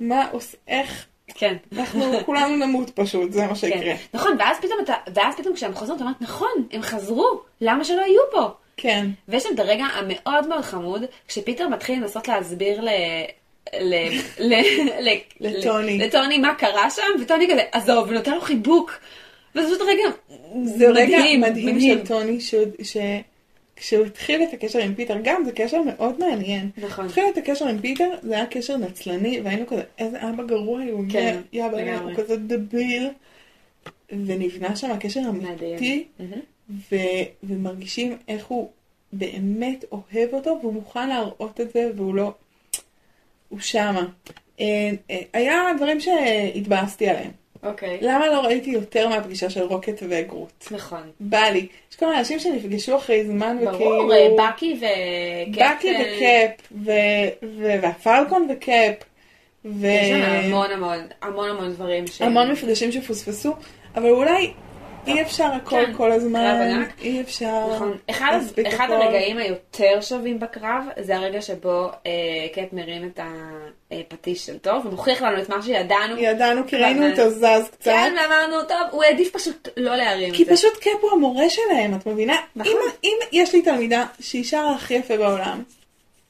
[0.00, 0.54] מה עוש...
[0.68, 1.06] איך?
[1.34, 1.56] כן.
[1.76, 3.80] אנחנו כולנו נמות פשוט, זה מה שיקרה.
[3.80, 3.96] כן.
[4.14, 8.02] נכון, ואז פתאום אתה, ואז פתאום כשהם חוזרים, אתה אומר, נכון, הם חזרו, למה שלא
[8.02, 8.48] יהיו פה?
[8.76, 9.06] כן.
[9.28, 12.88] ויש שם את הרגע המאוד מאוד חמוד, כשפיטר מתחיל לנסות להסביר ל...
[13.80, 13.94] ל...
[14.38, 14.54] ל...
[15.00, 15.08] ל...
[15.40, 15.98] לטוני.
[15.98, 18.98] לטוני מה קרה שם, וטוני כזה, עזוב, ונותן לו חיבוק.
[19.54, 20.02] וזה פשוט רגע
[20.64, 22.40] זה רגע מדהים, מדהים של טוני.
[23.78, 26.70] כשהוא התחיל את הקשר עם פיטר, גם זה קשר מאוד מעניין.
[26.76, 27.06] נכון.
[27.06, 31.04] התחיל את הקשר עם פיטר, זה היה קשר נצלני, והיינו כזה, איזה אבא גרוע הוא,
[31.12, 32.12] כן, יא באמת, לגמרי.
[32.12, 33.08] הוא כזה דביל.
[34.12, 36.04] ונבנה שם הקשר אמיתי.
[36.92, 38.70] ו- ומרגישים איך הוא
[39.12, 42.32] באמת אוהב אותו, והוא מוכן להראות את זה, והוא לא...
[43.48, 44.06] הוא שמה.
[44.60, 47.30] אה, אה, היה דברים שהתבאסתי עליהם.
[47.62, 47.98] אוקיי.
[48.00, 50.64] למה לא ראיתי יותר מהפגישה של רוקט וגרוט?
[50.70, 51.10] נכון.
[51.20, 51.66] בא לי.
[51.90, 53.90] יש כל מיני אנשים שנפגשו אחרי זמן וכאילו...
[53.90, 55.74] ברור, אה, בקי וקפטן.
[55.78, 56.90] בקי וקאפ, ו-
[57.58, 58.94] ו- והפלקון וקאפ,
[59.64, 59.86] ו...
[59.86, 62.22] יש שם המון המון, המון המון דברים ש...
[62.22, 63.54] המון מפגשים שפוספסו,
[63.96, 64.52] אבל אולי
[65.06, 66.82] אי אפשר הכל כן, כל הזמן.
[67.00, 67.96] אי אפשר נכון.
[68.10, 68.92] אחד, אחד הכל.
[68.92, 72.12] הרגעים היותר שווים בקרב, זה הרגע שבו אה,
[72.54, 73.20] קאפ מרים את
[73.92, 76.18] הפטיש של תור, ומוכיח לנו את מה שידענו.
[76.18, 80.42] ידענו כי ראינו אותו זז קצת, כן, ואמרנו, טוב, הוא העדיף פשוט לא להרים כי
[80.42, 80.54] את זה.
[80.56, 82.36] פשוט קאפ הוא המורה שלהם, את מבינה?
[82.56, 82.72] נכון.
[82.72, 85.62] אם, אם יש לי תלמידה שהיא שרה הכי יפה בעולם,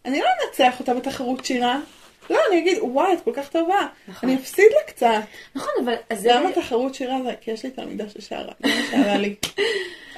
[0.05, 1.79] אני לא אנצח אותה בתחרות שירה,
[2.31, 3.87] לא, אני אגיד, וואי, את כל כך טובה.
[4.09, 4.29] נכון.
[4.29, 5.21] אני אפסיד לה קצת.
[5.55, 5.95] נכון, אבל...
[6.13, 6.33] זה...
[6.35, 7.35] למה תחרות שירה זה?
[7.41, 9.35] כי יש לי תלמידה ששרה, זה מה שעלה לי.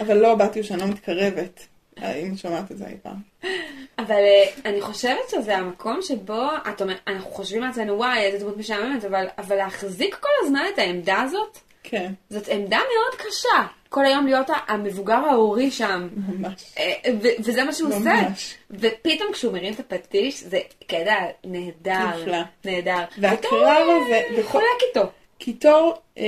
[0.00, 1.66] אבל לא, באתי שאני לא מתקרבת.
[2.02, 3.50] אם שומעת את זה אי פעם.
[3.98, 8.56] אבל אה, אני חושבת שזה המקום שבו, את אומרת, אנחנו חושבים לעצמנו, וואי, איזה דמות
[8.56, 13.66] משעממת, אבל, אבל להחזיק כל הזמן את העמדה הזאת, כן, זאת עמדה מאוד קשה.
[13.88, 16.08] כל היום להיות המבוגר ההורי שם.
[16.16, 16.64] ממש.
[16.78, 17.98] אה, ו- וזה מה שהוא עושה.
[17.98, 18.54] ממש.
[18.70, 21.14] ופתאום כשהוא מרים את הפטיש, זה קטע
[21.44, 22.06] נהדר.
[22.22, 22.38] נפלא.
[22.64, 23.04] נהדר.
[23.18, 25.10] והקרב אה, הזה, וכל- חולק איתו.
[25.38, 26.24] כי תור, אה,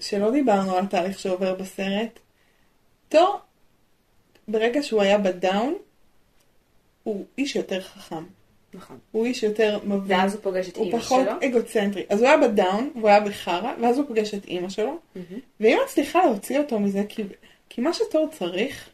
[0.00, 2.18] שלא דיברנו על התהליך שעובר בסרט,
[3.08, 3.38] תור,
[4.48, 5.74] ברגע שהוא היה ב down,
[7.02, 8.24] הוא איש יותר חכם.
[8.74, 8.98] נכון.
[9.12, 10.16] הוא איש יותר מבין.
[10.18, 11.48] ואז הוא פוגש את הוא אימא פחות שלו.
[11.48, 12.04] אגוצנטרי.
[12.08, 15.38] אז הוא היה ב down, והוא היה בחרא, ואז הוא פוגש את אימא שלו, מהמם.
[15.60, 17.22] ואימא מצליחה להוציא אותו מזה, כי,
[17.68, 18.88] כי מה שתור צריך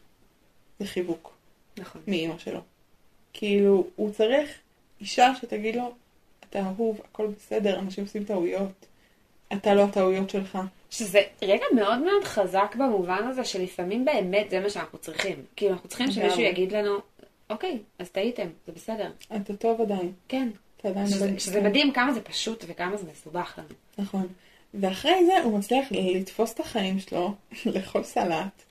[0.79, 1.33] זה חיבוק
[1.77, 2.01] נכון.
[2.07, 2.59] מאימא שלו.
[3.33, 4.49] כאילו, הוא צריך
[5.01, 5.93] אישה שתגיד לו,
[6.49, 8.85] אתה אהוב, הכל בסדר, אנשים עושים טעויות.
[9.53, 10.57] אתה לא הטעויות שלך.
[10.89, 15.35] שזה רגע מאוד מאוד חזק במובן הזה שלפעמים באמת זה מה שאנחנו צריכים.
[15.55, 16.41] כאילו אנחנו צריכים שמישהו.
[16.41, 16.97] יגיד לנו,
[17.49, 19.11] אוקיי, אז טעיתם, זה בסדר.
[19.35, 20.11] אתה טוב עדיין.
[20.27, 20.49] כן.
[20.77, 21.61] אתה עדיין שזה, עובד שזה.
[21.61, 23.67] מדהים כמה זה פשוט וכמה זה מסובך לנו.
[23.97, 24.27] נכון.
[24.73, 27.33] ואחרי זה הוא מצליח לתפוס את החיים שלו,
[27.73, 28.63] לאכול סלט.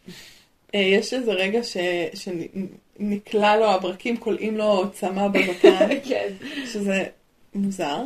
[0.75, 1.77] אה, יש איזה רגע ש...
[2.15, 6.33] שנקלע לו, הברקים קולעים לו צמא בזקן, כן.
[6.67, 7.05] שזה
[7.55, 8.03] מוזר.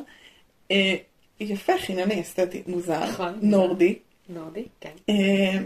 [0.70, 0.94] אה,
[1.40, 3.38] יפה, חינני, אסתטי, מוזר, נכון.
[3.42, 3.98] נורדי.
[4.28, 4.92] נורדי, כן.
[5.08, 5.58] אה,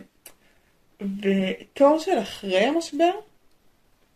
[1.00, 3.10] ותור של אחרי המשבר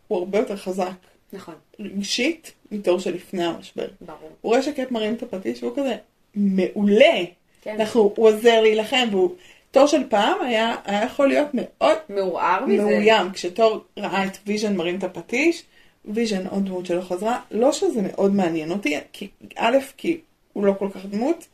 [0.07, 0.91] הוא הרבה יותר חזק
[1.33, 3.87] נכון, רגשית מתור של לפני המשבר.
[4.01, 4.29] ברור.
[4.41, 5.95] הוא רואה שקט מרים את הפטיש והוא כזה
[6.35, 7.23] מעולה.
[7.61, 7.75] כן.
[7.79, 9.35] אנחנו, הוא עוזר להילחם, והוא,
[9.71, 12.83] תור של פעם היה, היה יכול להיות מאוד מעורער מזה.
[12.83, 13.31] מאוים.
[13.31, 15.63] כשתור ראה את ויז'ן מרים את הפטיש,
[16.05, 20.19] ויז'ן עוד דמות שלא חזרה, לא שזה מאוד מעניין אותי, כי א', כי
[20.53, 21.47] הוא לא כל כך דמות,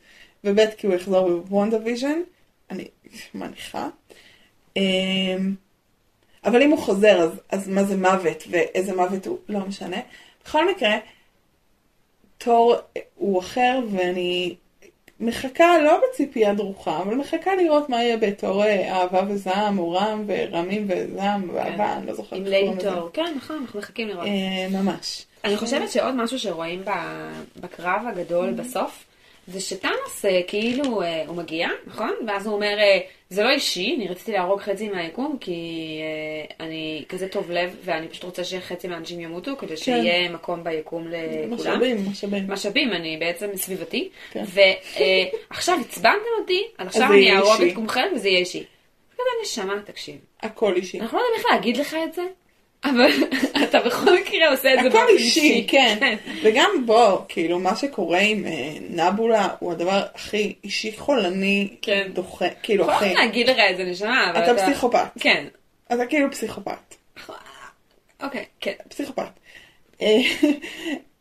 [0.44, 2.20] וב', כי הוא יחזור בוונדה ויז'ן,
[2.70, 2.84] אני
[3.34, 3.88] מניחה.
[6.44, 9.96] אבל אם הוא חוזר, אז, אז מה זה מוות, ואיזה מוות הוא, לא משנה.
[10.44, 10.98] בכל מקרה,
[12.38, 12.76] תור
[13.14, 14.54] הוא אחר, ואני
[15.20, 20.24] מחכה, לא בציפייה דרוכה, אבל מחכה לראות מה יהיה בתור אה, אהבה וזעם, או רם,
[20.26, 23.00] ורמים וזעם, ואהבה, אני לא זוכרת עם איך קוראים ליידי לזה.
[23.00, 23.10] תור.
[23.12, 24.26] כן, נכון, אנחנו מחכים לראות.
[24.26, 25.26] אה, ממש.
[25.44, 26.82] אני חושבת שעוד משהו שרואים
[27.56, 29.04] בקרב הגדול בסוף,
[29.46, 32.10] זה שטאנוס אה, כאילו אה, הוא מגיע, נכון?
[32.26, 36.00] ואז הוא אומר, אה, זה לא אישי, אני רציתי להרוג חצי מהיקום, כי
[36.60, 41.54] אני כזה טוב לב, ואני פשוט רוצה שחצי מהאנשים ימותו, כדי שיהיה מקום ביקום לכולם.
[41.54, 42.44] משאבים, משאבים.
[42.48, 44.08] משאבים, אני בעצם סביבתי.
[44.30, 44.44] כן.
[45.50, 47.62] ועכשיו עצבנתם אותי, אז עכשיו אני אהרוג.
[47.62, 48.64] את כולכם וזה יהיה אישי.
[49.14, 50.16] כזה נשמה, תקשיב.
[50.42, 51.00] הכל אישי.
[51.00, 52.22] אנחנו לא יודעים איך להגיד לך את זה,
[52.84, 53.10] אבל
[53.64, 56.16] אתה בכל מקרה עושה את זה הכל באופן אישי, כן.
[56.42, 62.08] וגם בוא, כאילו, מה שקורה עם אה, נבולה הוא הדבר הכי אישי חולני, כן.
[62.12, 63.24] דוחה, כאילו, יכולים הכי.
[63.26, 65.06] להגיד לך את זה נשמה, אבל אתה פסיכופת.
[65.20, 65.44] כן.
[65.92, 66.94] אתה כאילו פסיכופת.
[68.22, 68.72] אוקיי, כן.
[68.88, 69.22] פסיכופת.
[70.02, 70.16] אה,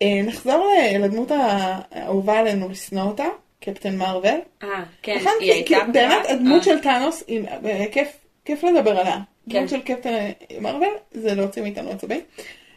[0.02, 3.26] אה, נחזור לדמות האהובה עלינו לשנוא אותה,
[3.60, 4.40] קפטן מארוול.
[4.64, 4.68] אה,
[5.02, 5.32] כן, נכון?
[5.40, 5.78] היא הייתה?
[5.94, 7.86] באמת הדמות של טאנוס, היא- אה,
[8.46, 9.20] כיף- לדבר עליה.
[9.50, 9.58] כן.
[9.58, 12.22] דמות של קפטן מארוול, זה להוציא מאיתנו עצבים.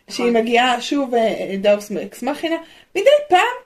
[0.08, 0.16] נכון.
[0.16, 2.56] שהיא מגיעה שוב אה, דאוס אקס מכינה,
[2.96, 3.56] מדי פעם,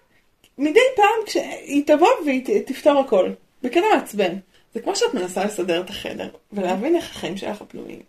[0.59, 3.31] מדי פעם כשהיא תבוא והיא תפתור הכל.
[3.63, 4.37] בקטע מעצבן.
[4.75, 8.01] זה כמו שאת מנסה לסדר את החדר, ולהבין איך החיים שלך הפנויים.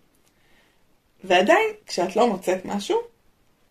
[1.23, 2.97] ועדיין, כשאת לא מוצאת משהו,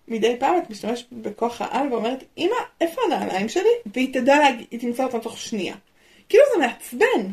[0.09, 3.71] מדי פעם את משתמשת בכוח העל ואומרת, אמא, איפה הנעליים שלי?
[3.95, 5.75] והיא תדע להגיד, היא תמצא אותם תוך שנייה.
[6.29, 7.33] כאילו זה מעצבן.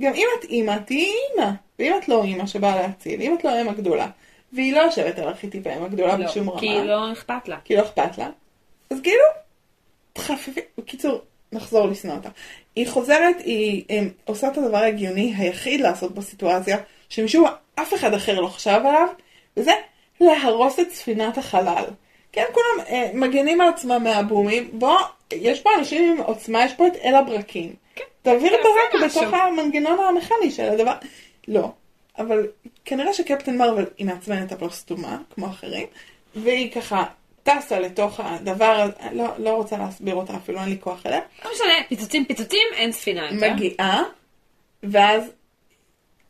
[0.00, 1.50] גם אם את אימא, תהיי אימא.
[1.82, 4.08] ואם את לא אימא שבאה להציל, אם את לא אם הגדולה,
[4.52, 7.56] והיא לא יושבת על ארכיטיפ האם הגדולה לא, בשום רמה, כי לא אכפת לה.
[7.64, 8.28] כי לא אכפת לה,
[8.90, 9.24] אז כאילו,
[10.12, 11.20] תחפפי, בקיצור,
[11.52, 12.28] נחזור לשנוא אותה.
[12.76, 16.76] היא חוזרת, היא הם, עושה את הדבר ההגיוני היחיד לעשות בסיטואציה,
[17.08, 19.08] שמשום מה אף אחד אחר לא חשב עליו,
[19.56, 19.72] וזה
[20.20, 21.84] להרוס את ספינת החלל.
[22.32, 24.98] כן, כולם אה, מגנים על עצמם מהבומים, בוא,
[25.32, 27.74] יש פה אנשים עם עוצמה, יש פה את אל הברקים.
[27.94, 29.20] כן, תעביר ברק משהו.
[29.20, 30.94] בתוך המנגנון המכני של הדבר.
[31.48, 31.70] לא.
[32.18, 32.46] אבל
[32.84, 35.86] כנראה שקפטן מרוויל היא מעצבנת אבל סתומה, כמו אחרים,
[36.34, 37.04] והיא ככה
[37.42, 41.20] טסה לתוך הדבר הזה, לא, לא רוצה להסביר אותה אפילו, אין לי כוח אליה.
[41.44, 43.54] לא משנה, פיצוצים פיצוצים, אין ספינה יותר.
[43.54, 44.02] מגיעה,
[44.82, 45.22] ואז...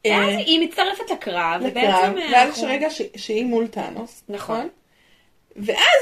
[0.07, 2.19] אה, ואז היא מצטרפת לקרב, לקרב, ובעצם...
[2.19, 4.57] אה, ואז יש רגע ש- שהיא מול טאנוס, נכון.
[4.57, 4.69] נכון?
[5.57, 6.01] ואז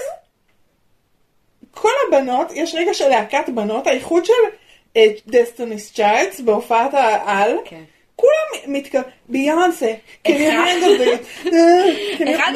[1.70, 4.32] כל הבנות, יש רגע של להקת בנות, האיחוד של
[5.26, 7.82] Destiny's Child בהופעת העל, כן.
[8.20, 9.92] כולם מתכוונים, ביונסה,
[10.24, 10.72] אחד-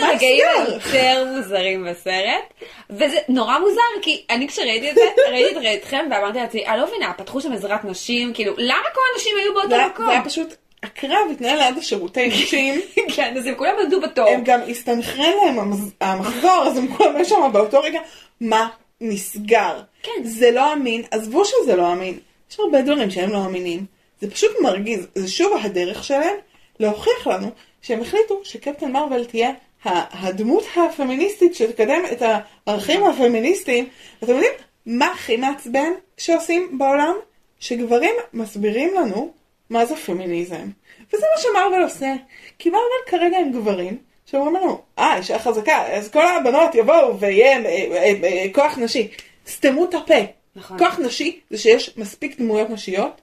[0.03, 0.45] הרגעים?
[0.67, 2.55] היותר מוזרים בסרט,
[2.91, 5.01] וזה נורא מוזר, כי אני כשראיתי את זה,
[5.31, 9.01] ראיתי את אתכם ואמרתי לעצמי, אני לא מבינה, פתחו שם עזרת נשים, כאילו, למה כל
[9.15, 10.07] הנשים היו באותו מקום?
[10.07, 12.81] זה היה פשוט, הקרב התנהל ליד השירותי נשים.
[13.17, 14.29] כן, אז הם כולם עמדו בתור.
[14.29, 15.59] הם גם הסתנכרן להם
[16.01, 18.01] המחזור, אז הם כולם היו שם באותו רגע,
[18.41, 18.69] מה
[19.01, 19.81] נסגר?
[20.03, 20.11] כן.
[20.25, 22.19] זה לא אמין, עזבו שזה לא אמין,
[22.51, 23.94] יש הרבה דברים שהם לא אמינים.
[24.25, 26.37] זה פשוט מרגיז, זה שוב הדרך שלהם
[26.81, 27.51] להוכיח לנו
[27.83, 29.51] שהם החליטו שקפטן מרוויל תהיה
[29.85, 32.23] הדמות הפמיניסטית שתקדם את
[32.67, 33.89] הערכים הפמיניסטיים.
[34.23, 34.53] אתם יודעים
[34.87, 37.15] מה הכי מעצבן שעושים בעולם?
[37.61, 39.33] שגברים מסבירים לנו
[39.71, 40.69] מה זה פמיניזם.
[41.13, 42.15] וזה מה שמרוויל עושה.
[42.59, 47.59] כי מרוויל כרגע הם גברים שאומרים לנו, אה, אישה חזקה, אז כל הבנות יבואו ויהיה
[47.59, 49.09] אה, אה, אה, כוח נשי.
[49.47, 50.15] סתמו את הפה.
[50.57, 50.79] נכון.
[50.79, 53.21] כוח נשי זה שיש מספיק דמויות נשיות,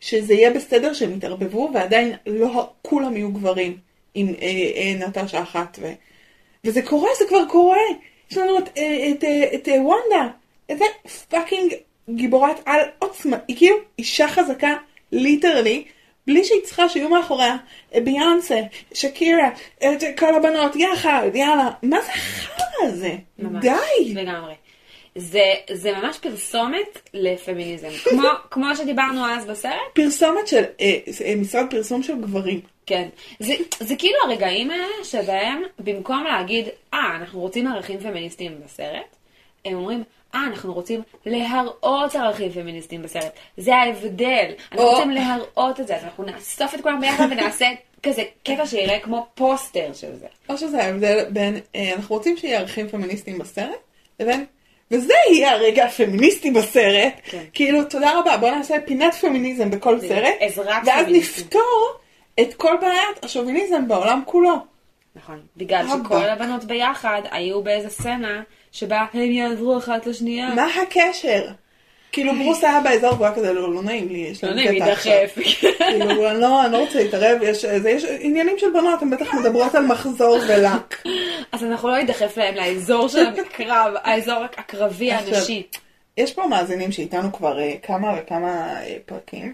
[0.00, 3.76] שזה יהיה בסדר שהם יתערבבו, ועדיין לא כולם יהיו גברים
[4.14, 5.78] עם אה, אה, נטשה אחת.
[5.82, 5.92] ו...
[6.64, 7.78] וזה קורה, זה כבר קורה.
[8.30, 10.28] יש לנו את, אה, את, אה, את, אה, וונדה,
[10.68, 10.84] איזה
[11.28, 11.74] fucking
[12.10, 14.76] גיבורת על עצומה, היא כאילו אישה חזקה,
[15.12, 15.84] literally,
[16.26, 17.56] בלי שהיא צריכה שיהיו מאחוריה
[17.94, 18.60] אה, ביונסה,
[18.94, 23.14] שקירה, את כל הבנות יחד, יאללה, מה זה החרא הזה?
[23.38, 24.14] ממש, די.
[24.14, 24.54] לגמרי.
[25.14, 27.88] זה, זה ממש פרסומת לפמיניזם.
[28.10, 32.60] כמו, כמו שדיברנו אז בסרט, פרסומת של אה, אה, משרד פרסום של גברים.
[32.86, 33.08] כן.
[33.38, 39.16] זה, זה כאילו הרגעים האלה שבהם במקום להגיד, אה, אנחנו רוצים ערכים פמיניסטיים בסרט,
[39.64, 40.02] הם אומרים,
[40.34, 43.32] אה, אנחנו רוצים להראות ערכים פמיניסטיים בסרט.
[43.56, 44.46] זה ההבדל.
[44.72, 47.66] אנחנו או- רוצים להראות את זה, אז אנחנו נאסוף את כולם ביחד ונעשה
[48.06, 50.26] כזה קטע שיראה כמו פוסטר של זה.
[50.48, 53.78] או שזה ההבדל בין, אה, אנחנו רוצים שיהיה ערכים פמיניסטיים בסרט,
[54.20, 54.44] לבין,
[54.90, 57.44] וזה יהיה הרגע הפמיניסטי בסרט, כן.
[57.52, 61.44] כאילו, תודה רבה, בוא נעשה פינת פמיניזם בכל בדיוק, סרט, עזרת ואז פמיניסטים.
[61.44, 61.88] נפתור
[62.40, 64.56] את כל בעיית השוביניזם בעולם כולו.
[65.16, 65.40] נכון.
[65.56, 66.06] בגלל רבאק.
[66.06, 70.54] שכל הבנות ביחד היו באיזה סצנה שבה הם יעזרו אחת לשנייה.
[70.54, 71.46] מה הקשר?
[72.12, 74.82] כאילו, ברוס היה באזור והוא היה כזה, לא, לא נעים לי, יש לא לנו נעים
[74.82, 75.12] קטע עכשיו.
[75.34, 79.74] כאילו, אני לא, אני לא רוצה להתערב, יש, יש עניינים של בנות, הן בטח מדברות
[79.74, 81.02] על מחזור ולק.
[81.52, 85.66] אז אנחנו לא נידחף להם לאזור של הקרב, האזור הקרבי הנשי.
[86.16, 89.52] יש פה מאזינים שאיתנו כבר אה, כמה וכמה אה, פרקים,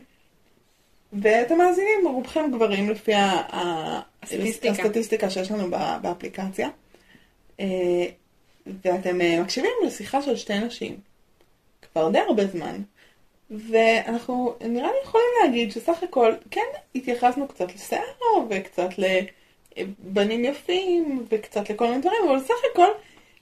[1.12, 3.12] ואתם מאזינים, רובכם גברים לפי
[4.22, 5.30] הסטטיסטיקה.
[5.30, 5.70] שיש לנו
[6.02, 6.68] באפליקציה,
[7.60, 8.06] אה,
[8.84, 10.96] ואתם מקשיבים לשיחה של שתי נשים,
[11.96, 12.76] כבר די הרבה זמן,
[13.50, 16.61] ואנחנו נראה לי יכולים להגיד שסך הכל, כן,
[16.94, 18.02] התייחסנו קצת לשיער
[18.50, 22.88] וקצת לבנים יפים וקצת לכל מיני דברים, אבל סך הכל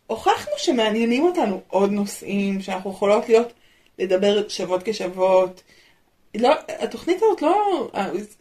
[0.07, 3.53] הוכחנו שמעניינים אותנו עוד נושאים, שאנחנו יכולות להיות,
[3.99, 5.63] לדבר שוות כשוות.
[6.35, 7.89] לא, התוכנית הזאת לא,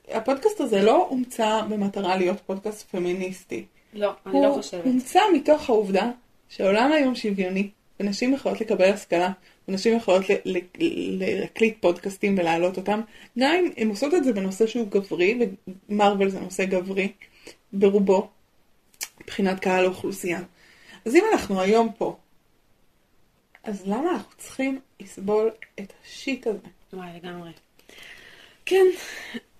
[0.09, 3.65] הפודקאסט הזה לא הומצא במטרה להיות פודקאסט פמיניסטי.
[3.93, 4.85] לא, אני לא הוא חושבת.
[4.85, 6.11] הומצא מתוך העובדה
[6.49, 9.31] שהעולם היום שוויוני, ונשים יכולות לקבל השכלה,
[9.67, 10.25] ונשים יכולות
[11.19, 13.01] להקליט פודקאסטים ולהעלות אותם,
[13.39, 15.39] גם אם הן עושות את זה בנושא שהוא גברי,
[15.89, 17.11] ומרוויל זה נושא גברי,
[17.73, 18.29] ברובו,
[19.21, 20.39] מבחינת קהל האוכלוסייה.
[21.05, 22.15] אז אם אנחנו היום פה,
[23.63, 26.67] אז למה אנחנו צריכים לסבול את השיט הזה?
[26.93, 27.51] וואי, לגמרי.
[28.65, 28.85] כן,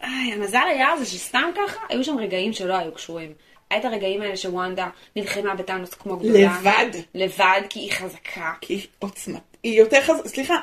[0.02, 3.34] איי, המזל היה זה שסתם ככה, היו שם רגעים שלא היו קשורים.
[3.70, 6.60] היה את הרגעים האלה שוונדה נלחמה בטאנוס כמו גדולה.
[6.60, 7.00] לבד.
[7.13, 8.54] לבד, כי היא חזקה.
[8.62, 10.56] כי היא עוצמת, היא יותר חזקה, סליחה,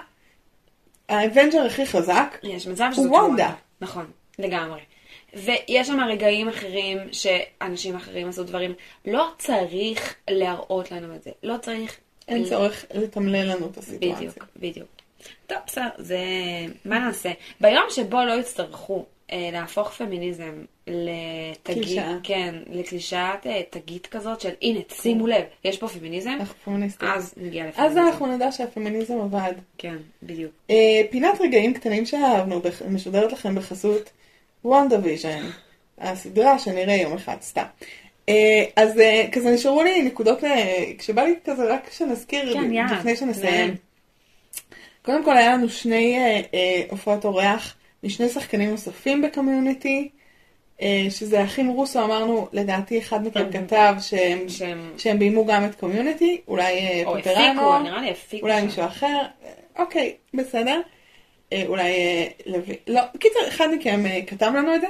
[1.09, 3.55] ה Avenger הכי חזק, יש מצב הוא וונדה.
[3.81, 4.81] נכון, לגמרי.
[5.35, 8.75] ויש שם רגעים אחרים שאנשים אחרים עשו דברים.
[9.07, 11.31] לא צריך להראות לנו את זה.
[11.43, 11.97] לא צריך...
[12.29, 14.17] אין ל- צורך לתמלל לנו את הסיטואציה.
[14.17, 14.89] בדיוק, בדיוק.
[15.47, 16.19] טוב, בסדר, זה...
[16.85, 17.31] מה נעשה?
[17.61, 20.53] ביום שבו לא יצטרכו להפוך פמיניזם
[20.87, 22.03] לתגית.
[22.23, 26.39] כן, לקלישאת אה, תגית כזאת של הנה, שימו לב, יש פה פמיניזם.
[27.01, 28.01] אז נגיע אז לפמיניזם.
[28.01, 29.53] אנחנו נדע שהפמיניזם עבד.
[29.79, 30.53] כן, בדיוק.
[30.71, 34.11] אה, פינת רגעים קטנים שאהבנו משודרת לכם בחסות
[34.65, 35.43] וונדה ויז'ן,
[35.99, 37.65] הסדרה שנראה יום אחד, סתם.
[38.29, 42.97] אה, אז אה, כזה נשארו לי נקודות, אה, כשבא לי כזה רק שנזכיר כן.
[42.99, 43.75] לפני שנסיים.
[45.03, 47.75] קודם כל היה לנו שני אה, אה, הופעות אורח
[48.05, 50.09] משני שחקנים נוספים בקומיוניטי,
[50.83, 53.67] אה, שזה האחים רוסו, אמרנו, לדעתי אחד מכם כן.
[53.67, 54.93] כתב שהם, שהם...
[54.99, 58.47] שהם ביימו גם את קומיוניטי, אולי אה, או פוטרנו, הפיקו, נראה לי הפיקו.
[58.47, 58.67] אולי שם.
[58.67, 60.81] מישהו אחר, אה, אוקיי, בסדר.
[61.67, 61.93] אולי
[62.47, 64.87] לוי, לא, בקיצר, אחד מכם כתב לנו את זה,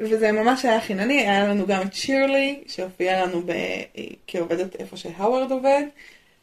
[0.00, 3.52] וזה ממש היה חינני, היה לנו גם את שירלי, שהופיעה לנו ב...
[4.26, 5.82] כעובדת איפה שהאוורד עובד,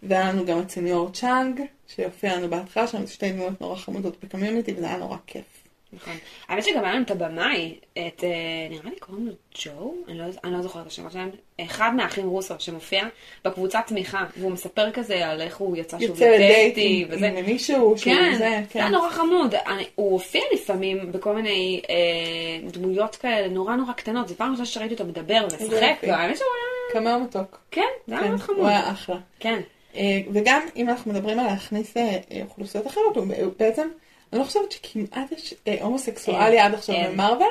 [0.04, 4.74] והיה לנו גם את סניור צ'אנג, שהופיע לנו בהתחלה, שם שתי דמויות נורא חמודות בקומיוניטי,
[4.78, 5.61] וזה היה נורא כיף.
[5.94, 6.14] נכון.
[6.48, 8.30] האמת שגם היה לנו את הבמאי, את, אה,
[8.70, 9.34] נראה לי קוראים לו
[9.64, 9.94] ג'ו?
[10.08, 11.30] אני לא, אני לא זוכרת את השם שלהם.
[11.62, 13.04] אחד מהאחים רוסו שמופיע
[13.46, 17.28] בקבוצת תמיכה, והוא מספר כזה על איך הוא יצא שוב יוצא לדייט לדייטים עם וזה.
[17.28, 18.88] עם מישהו כן, זה, זה היה כן.
[18.88, 19.56] נורא חמוד.
[19.56, 24.28] אני, הוא הופיע לפעמים בכל מיני אה, דמויות כאלה נורא נורא קטנות.
[24.28, 25.96] זו פעם ראשונה שראיתי אותו מדבר ומשחק.
[26.04, 26.94] והאמת שהוא היה...
[26.94, 27.60] כמה מתוק.
[27.72, 28.60] כן, זה היה כן, מאוד חמוד.
[28.60, 29.18] הוא היה אחלה.
[29.40, 29.62] כן,
[29.96, 33.26] אה, וגם אם אנחנו מדברים על להכניס אה, אוכלוסיות אחרות, הוא
[33.60, 33.88] בעצם,
[34.34, 36.96] אני לא חושבת שכמעט יש אה, הומוסקסואלי אין, עד עכשיו.
[37.14, 37.48] במרוויל.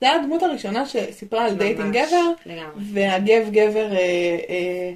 [0.00, 2.52] זה היה הדמות הראשונה שסיפרה על dating גבר.
[2.76, 3.98] והגבר אה,
[4.48, 4.92] אה,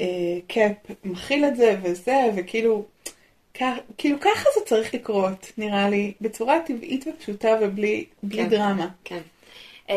[0.00, 0.06] אה,
[0.48, 0.72] קאפ
[1.04, 2.84] מכיל את זה וזה, וכאילו,
[3.54, 3.62] כ-
[3.98, 8.48] כאילו ככה זה צריך לקרות, נראה לי, בצורה טבעית ופשוטה ובלי בלי כן.
[8.48, 8.88] דרמה.
[9.04, 9.18] כן.
[9.88, 9.90] Um,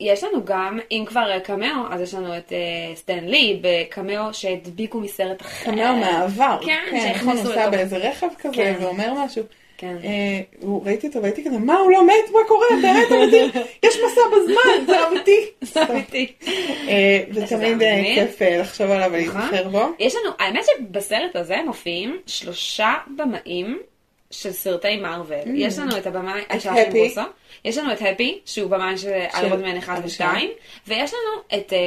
[0.00, 5.00] יש לנו גם, אם כבר קמאו, אז יש לנו את uh, סטן לי בקמאו שהדביקו
[5.00, 5.64] מסרט אחר.
[5.70, 8.74] קמאו מהעבר, כן, כן, נכון, שהכניסו הוא נוסע באיזה רכב כזה כן.
[8.80, 9.42] ואומר משהו.
[9.78, 9.96] כן.
[10.04, 12.32] אה, ראיתי אותו והייתי כזה, מה הוא לא מת?
[12.32, 12.66] מה קורה?
[13.06, 13.50] את המדהים,
[13.82, 15.46] יש מסע בזמן, זה אמיתי.
[15.72, 16.32] זה אמיתי.
[16.88, 18.02] אה, ותמיד אה.
[18.14, 19.40] כיף אה, לחשוב עליו נכון.
[19.40, 19.86] ולהיזכר בו.
[19.98, 23.78] יש לנו, האמת שבסרט הזה מופיעים שלושה במאים
[24.30, 25.38] של סרטי מארוול.
[25.54, 27.02] יש לנו את הבמאי, את האחים.
[27.04, 27.20] רוסו.
[27.64, 30.26] יש לנו את הפי, שהוא במאי של איירון מן 1 הראשון.
[30.26, 30.44] ו-2,
[30.86, 31.78] ויש לנו את אה,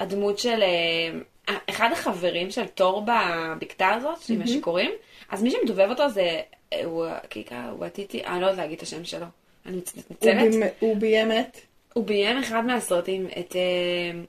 [0.00, 4.90] הדמות של אה, אחד החברים של תור בבקתה הזאת, עם השיכורים.
[5.30, 6.40] אז מי שמדובב אותו זה,
[6.84, 9.26] הוא, קיקה, הוא עתיתי, אני לא יודעת להגיד את השם שלו.
[9.66, 10.72] אני מתנצלת.
[10.80, 11.60] הוא ביים את
[11.96, 14.20] הוא ביים אחד מהסרטים, את אה,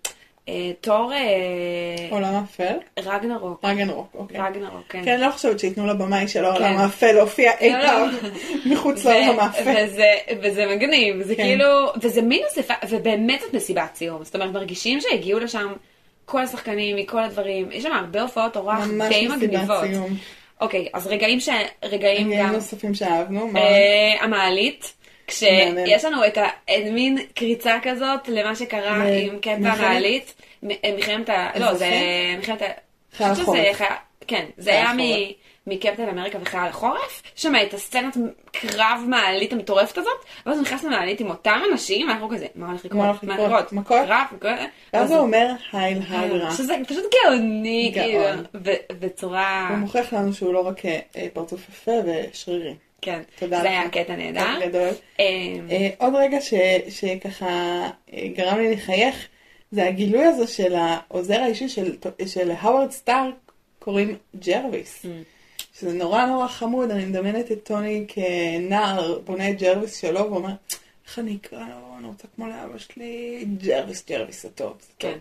[0.49, 3.65] אה, תור אה, עולם האפל, רגנרוק.
[3.65, 4.39] רגנרוק, אוקיי.
[4.41, 5.01] רגנרוק, כן.
[5.05, 6.79] כן, לא חושבת שייתנו לבמאי של העולם כן.
[6.79, 7.87] האפל להופיע אי לא, לא.
[7.87, 8.09] פעם
[8.71, 9.85] מחוץ לעולם האפל.
[10.41, 11.43] וזה, מגניב, זה כן.
[11.43, 11.65] כאילו,
[12.01, 14.23] וזה מין אספה, ובאמת זאת מסיבת סיום.
[14.23, 15.73] זאת אומרת, מרגישים שהגיעו לשם
[16.25, 19.83] כל השחקנים מכל הדברים, יש שם הרבה הופעות אורח ממש די מסיבת מגניבות.
[20.61, 21.49] אוקיי, אז רגעים ש...
[21.83, 22.51] רגעים גם...
[22.51, 23.59] נוספים שאהבנו, מה?
[23.59, 24.93] אה, המעלית.
[25.27, 30.33] כשיש לנו את ה- את מין קריצה כזאת למה שקרה עם קטע המעלית,
[30.63, 31.49] אה, מלחמת ה...
[31.59, 31.89] לא, זה?
[32.37, 32.65] מלחמת ה...
[33.17, 33.75] חייל החורף.
[33.77, 33.83] חי-
[34.27, 34.93] כן, זה היה.
[34.93, 38.17] מ- מקפטן אמריקה וחייל החורף, יש שם את הסצנת
[38.51, 42.85] קרב מעלית המטורפת הזאת, ואז הוא נכנס למעלית עם אותם אנשים, ואנחנו כזה, מה הולך
[42.85, 43.03] לקרות?
[43.03, 43.73] מה הולך לקרות?
[43.73, 44.07] מכות?
[44.39, 44.57] קרב?
[44.93, 46.51] ואז הוא אומר Hail Hydra.
[46.51, 47.91] שזה פשוט גאוני.
[47.93, 48.23] כאילו,
[48.99, 49.67] בצורה...
[49.69, 52.75] הוא מוכיח לנו שהוא לא רק אה, אה, פרצוף יפה ושרירי.
[53.01, 53.69] כן, תודה זה לך.
[53.69, 54.67] היה קטע נהדר.
[54.67, 54.89] גדול.
[55.19, 56.37] אה, עוד רגע
[56.89, 57.89] שככה
[58.35, 59.27] גרם לי לחייך,
[59.71, 61.95] זה הגילוי הזה של העוזר האישי של,
[62.25, 63.33] של האוורד סטארק,
[63.79, 65.05] קוראים ג'רוויס.
[65.05, 65.36] Mm.
[65.79, 70.53] שזה נורא נורא חמוד, אני מדמיינת את טוני כנער, בונה את ג'רוויס שלו ואומר,
[71.07, 74.73] איך אני אקרא לו, אני רוצה כמו לאבא שלי, ג'רוויס, ג'רוויס הטוב.
[74.99, 75.17] כן.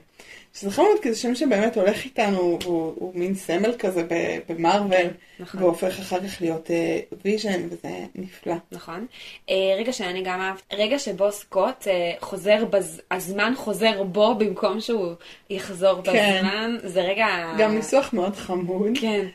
[0.54, 4.07] שזה חמוד, כי זה שם שבאמת הולך איתנו, הוא, הוא מין סמל כזה
[4.48, 5.07] במרוויל,
[5.40, 5.62] נכון.
[5.62, 8.54] והופך אחר כך להיות אה, ויז'ן, וזה נפלא.
[8.72, 9.07] נכון.
[9.50, 13.00] אה, רגע שאני גם אהבתי, רגע שבו סקוט אה, חוזר, בז...
[13.11, 15.12] הזמן חוזר בו במקום שהוא
[15.50, 16.38] יחזור כן.
[16.38, 17.26] בזמן, זה רגע...
[17.59, 19.26] גם ניסוח מאוד חמוד כן,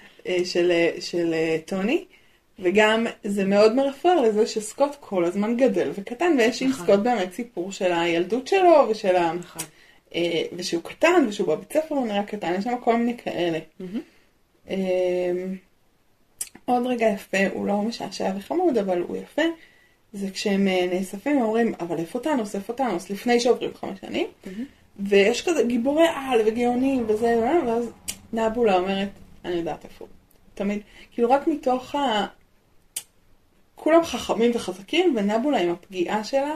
[0.43, 2.05] של, אה, של אה, טוני,
[2.59, 6.86] וגם זה מאוד מרפרר לזה שסקוט כל הזמן גדל וקטן, ויש עם נכון.
[6.86, 9.34] סקוט באמת סיפור של הילדות שלו, ושל ה...
[9.34, 9.61] נכון.
[10.15, 13.59] אה, ושהוא קטן, ושהוא בבית ספר הוא נראה קטן, יש שם כל מיני כאלה.
[14.69, 14.76] אה,
[16.65, 19.41] עוד רגע יפה, הוא לא משעשע וחמוד, אבל הוא יפה,
[20.13, 24.28] זה כשהם אה, נאספים ואומרים, אבל איפה טאנוס, איפה טאנוס, לפני שעוברים חמש שנים,
[24.99, 27.89] ויש כזה גיבורי על וגאונים וזה, ואז
[28.34, 29.09] נבולה אומרת,
[29.46, 30.08] אני יודעת איפה הוא.
[30.54, 30.82] תמיד,
[31.12, 32.28] כאילו רק מתוך ה...
[33.76, 36.56] כולם חכמים וחזקים, ונבולה עם הפגיעה שלה,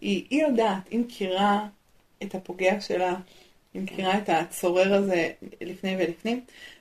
[0.00, 1.66] היא, היא יודעת, היא מכירה
[2.22, 3.14] את הפוגע שלה,
[3.74, 5.30] היא מכירה את הצורר הזה
[5.60, 6.40] לפני ולפנים.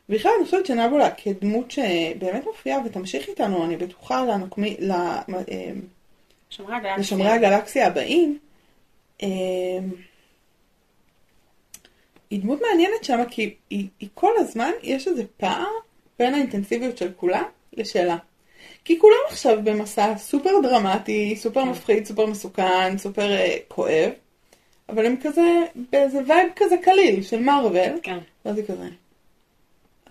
[0.09, 5.71] בכלל אני חושבת שנבולה כדמות שבאמת מופיעה ותמשיך איתנו, אני בטוחה לנוקמי, ל- אה.
[6.97, 8.39] לשומרי הגלקסיה הבאים,
[9.23, 9.27] אה,
[12.31, 15.67] היא דמות מעניינת שם כי היא, היא כל הזמן, יש איזה פער
[16.19, 18.17] בין האינטנסיביות של כולם לשלה.
[18.85, 21.69] כי כולם עכשיו במסע סופר דרמטי, סופר כן.
[21.69, 24.11] מפחיד, סופר מסוכן, סופר אה, כואב,
[24.89, 25.59] אבל הם כזה,
[25.91, 28.87] באיזה vibe כזה קליל של מארוול, כן, ואז היא כזה,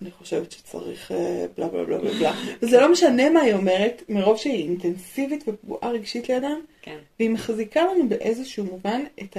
[0.01, 2.33] אני חושבת שצריך אה, בלה בלה בלה בלה בלה.
[2.61, 7.81] וזה לא משנה מה היא אומרת, מרוב שהיא אינטנסיבית ופגועה רגשית לידם, כן, והיא מחזיקה
[7.85, 9.37] לנו באיזשהו מובן את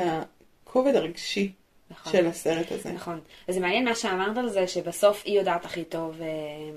[0.64, 1.52] הכובד הרגשי
[1.92, 2.12] נכון.
[2.12, 2.92] של הסרט הזה.
[2.92, 3.20] נכון.
[3.48, 6.26] אז זה מעניין מה שאמרת על זה, שבסוף היא יודעת הכי טוב אה,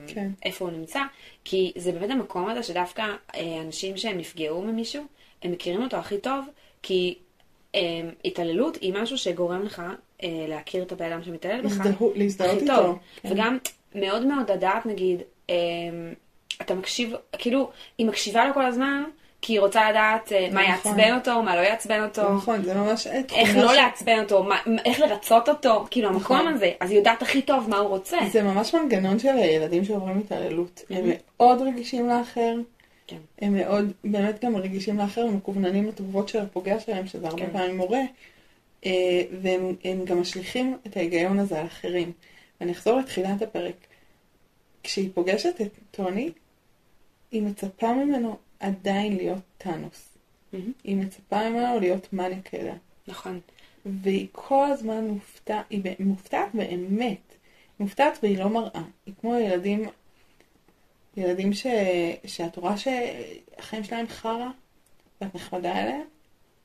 [0.08, 0.28] כן.
[0.46, 1.00] איפה הוא נמצא,
[1.44, 3.02] כי זה באמת המקום הזה שדווקא
[3.36, 5.04] אה, אנשים שהם נפגעו ממישהו,
[5.44, 6.46] הם מכירים אותו הכי טוב,
[6.82, 7.16] כי
[7.76, 7.82] אה,
[8.26, 9.82] התעללות היא משהו שגורם לך
[10.24, 12.76] להכיר את הבן אדם שמתעלל בך להזדהו- להזדהות איתו.
[12.76, 12.98] טוב.
[13.22, 13.30] כן.
[13.32, 13.58] וגם
[13.96, 15.22] מאוד מאוד לדעת, נגיד,
[16.62, 19.04] אתה מקשיב, כאילו, היא מקשיבה לו כל הזמן,
[19.46, 21.00] כי היא רוצה לדעת אה, מה נכון.
[21.00, 23.08] יעצבן אותו, מה לא יעצבן אותו, נכון, זה ממש...
[23.08, 26.54] איך לא ש- לעצבן אותו, מה- איך לרצות אותו, כאילו המקום נכון.
[26.54, 28.18] הזה, אז היא יודעת הכי טוב מה הוא רוצה.
[28.32, 30.82] זה ממש מנגנון של ילדים שעוברים התעללות.
[30.90, 31.06] הם
[31.38, 32.56] מאוד רגישים לאחר.
[33.08, 33.18] כן.
[33.42, 37.52] הם מאוד, באמת גם רגישים לאחר ומקווננים לתגובות של הפוגע שלהם, שזה הרבה כן.
[37.52, 38.02] פעמים מורה.
[38.86, 38.92] אה,
[39.42, 42.12] והם הם גם משליכים את ההיגיון הזה על אחרים.
[42.62, 43.76] ואני אחזור לתחילת הפרק.
[44.84, 46.32] כשהיא פוגשת את טוני,
[47.32, 50.10] היא מצפה ממנו עדיין להיות טאנוס.
[50.54, 50.72] מהמם.
[50.84, 52.76] היא מצפה ממנו להיות מניאק אליה.
[53.08, 53.40] נכון.
[53.86, 57.18] והיא כל הזמן מופתעת, היא מופתעת באמת.
[57.80, 58.82] מופתעת והיא לא מראה.
[59.06, 59.86] היא כמו ילדים,
[61.18, 61.66] ילדים ש,
[62.26, 64.48] שאת רואה שהחיים שלהם חרא,
[65.22, 66.02] ואת נחמדה אליהם,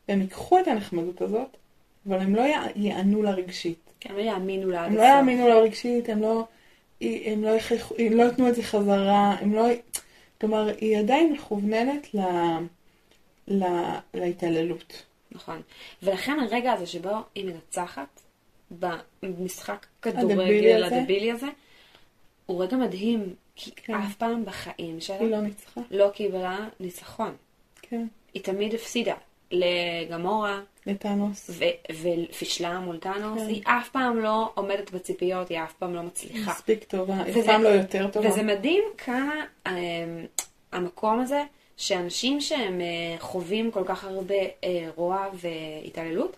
[0.09, 1.57] והם ייקחו את הנחמדות הזאת,
[2.09, 3.79] אבל הם לא יע- יענו לה רגשית.
[4.01, 5.03] כן, לא יאמינו לה הם לא.
[5.03, 6.45] יאמינו לה רגשית, הם לא,
[7.01, 9.67] הם לא, יכריחו- הם לא יתנו את זה חזרה, הם לא...
[10.41, 12.21] כלומר, היא עדיין מכווננת ל,
[13.49, 13.65] ל,
[14.15, 15.03] להתעללות.
[15.33, 15.63] נכון.
[16.03, 18.21] ולכן הרגע הזה שבו היא מנצחת
[18.71, 20.85] במשחק כדורגל.
[20.85, 21.47] הדבילי הזה,
[22.47, 23.95] הוא רגע מדהים, כי כן.
[23.95, 25.81] אף פעם בחיים היא שלה לא ניצחה.
[25.91, 27.37] לא קיבלה ניצחון.
[27.83, 29.15] כן, היא תמיד הפסידה
[29.51, 31.51] לגמורה לטאנוס.
[32.03, 33.47] ופישלה מול טאנוס, כן.
[33.49, 36.51] היא אף פעם לא עומדת בציפיות, היא אף פעם לא מצליחה.
[36.51, 38.29] מספיק טובה, אף וזה- פעם לא יותר טובה.
[38.29, 39.35] וזה מדהים כמה
[39.67, 39.73] אה,
[40.73, 41.45] המקום הזה,
[41.77, 42.87] שאנשים שהם אה,
[43.19, 46.37] חווים כל כך הרבה אה, רוע והתעללות,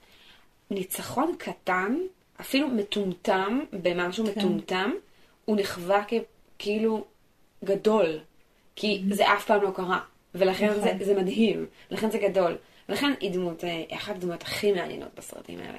[0.70, 1.96] ניצחון קטן,
[2.40, 4.30] אפילו מטומטם, במשהו כן.
[4.40, 4.90] מטומטם,
[5.44, 6.02] הוא נחווה
[6.58, 7.04] ככאילו
[7.64, 8.18] גדול.
[8.76, 10.00] כי זה אף פעם לא קרה.
[10.34, 11.04] ולכן זה, נכון.
[11.04, 12.56] זה מדהים, לכן זה גדול.
[12.88, 15.78] ולכן היא דמות, אה, אחת הדמויות הכי מעניינות בסרטים האלה.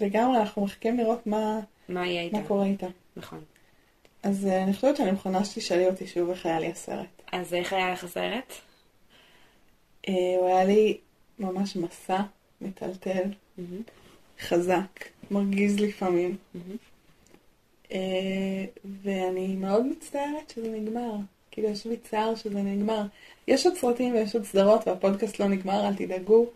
[0.00, 2.38] לגמרי, אנחנו מחכים לראות מה, מה איתה?
[2.38, 2.86] מה קורה איתה.
[3.16, 3.40] נכון.
[4.22, 7.22] אז אה, אני חושבת שאני מוכנה שתשאלי אותי שוב איך היה לי הסרט.
[7.32, 8.52] אז איך היה לך הסרט?
[10.08, 10.98] אה, הוא היה לי
[11.38, 12.20] ממש מסע
[12.60, 13.22] מטלטל,
[13.58, 13.82] מהמם,
[14.40, 16.36] חזק, מרגיז לפעמים.
[16.54, 16.76] מהמם.
[17.92, 18.64] אה,
[19.02, 21.14] ואני מאוד מצטערת שזה נגמר.
[21.58, 23.02] כאילו, יש בי צער שזה נגמר.
[23.48, 26.46] יש עוד סרטים ויש עוד סדרות, והפודקאסט לא נגמר, אל תדאגו.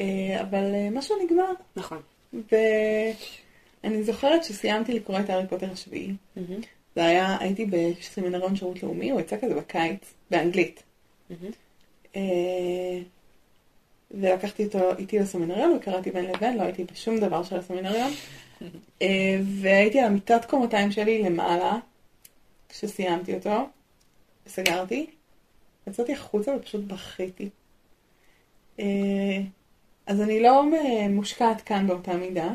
[0.00, 1.52] אה, אבל אה, משהו נגמר.
[1.76, 1.98] נכון.
[2.32, 6.12] ואני זוכרת שסיימתי לקרוא את הארי פוטר השביעי.
[6.36, 6.60] מהמם,
[6.94, 10.82] זה היה, הייתי בסמינריון שירות לאומי, הוא יצא כזה בקיץ, באנגלית.
[12.16, 12.22] אה,
[14.10, 18.12] ולקחתי אותו איתי לסמינריון וקראתי בין לבין, לא הייתי בשום דבר של הסמינריון.
[19.60, 21.78] והייתי על המיטת קומותיים שלי למעלה,
[22.68, 23.66] כשסיימתי אותו,
[24.46, 25.06] סגרתי,
[25.86, 27.48] יצאתי החוצה ופשוט בכיתי.
[28.80, 29.40] אה,
[30.06, 30.64] אז אני לא
[31.10, 32.52] מושקעת כאן באותה מידה,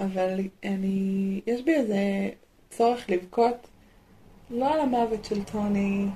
[0.00, 2.30] אבל אני, יש בי איזה
[2.70, 3.68] צורך לבכות,
[4.50, 6.06] לא על המוות של טוני,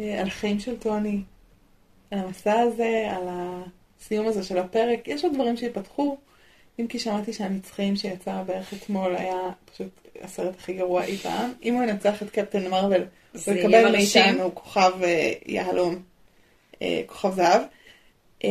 [0.00, 1.22] אה, על החיים של טוני,
[2.10, 5.08] על המסע הזה, על הסיום הזה של הפרק.
[5.08, 6.16] יש עוד דברים שיפתחו,
[6.78, 11.52] אם כי שמעתי שהנצחים שיצא בערך אתמול היה פשוט הסרט הכי גרוע אי פעם.
[11.62, 13.04] אם הוא ינצח את קפטן מרוויל,
[13.46, 13.92] הוא יקבל.
[13.92, 16.02] מאיתנו כוכב אה, יהלום,
[16.82, 17.62] אה, כוכב זהב.
[18.44, 18.50] אה,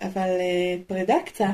[0.00, 0.28] אבל
[0.86, 1.46] פרידה קצת.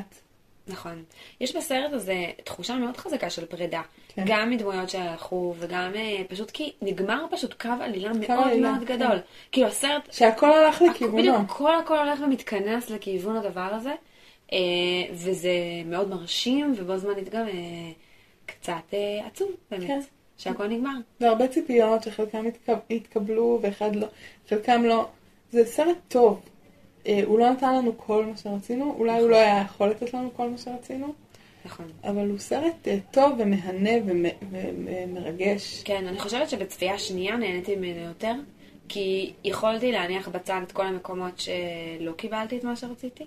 [0.67, 1.03] נכון.
[1.41, 3.83] יש בסרט הזה תחושה מאוד חזקה של פרידה.
[4.09, 4.25] כן.
[4.27, 5.93] גם מדמויות שהלכו, וגם
[6.29, 8.97] פשוט כי נגמר פשוט קו עלילה מאוד עלילה, מאוד כן.
[8.97, 9.19] גדול.
[9.53, 11.19] כאילו הסרט, שהכל הלך לכיוונו.
[11.19, 13.93] בדיוק, כל הכל הולך ומתכנס לכיוון הדבר הזה,
[15.13, 15.53] וזה
[15.87, 17.47] מאוד מרשים, ובו זמנית גם
[18.47, 20.01] קצת אה, עצוב, באמת, כן.
[20.39, 20.91] שהכל נגמר.
[21.21, 24.07] והרבה ציפיות שחלקם התקב- התקבלו ואחד לא,
[24.49, 25.09] חלקם לא.
[25.51, 26.41] זה סרט טוב.
[27.07, 30.31] אה, הוא לא נתן לנו כל מה שרצינו, אולי הוא לא היה יכול לתת לנו
[30.37, 31.13] כל מה שרצינו,
[31.65, 31.87] נכון.
[32.05, 35.83] אבל הוא סרט אה, טוב ומהנה ומ- ומרגש.
[35.85, 38.33] כן, אני חושבת שבצפייה שנייה נהניתי ממנו יותר,
[38.89, 43.25] כי יכולתי להניח בצד את כל המקומות שלא קיבלתי את מה שרציתי,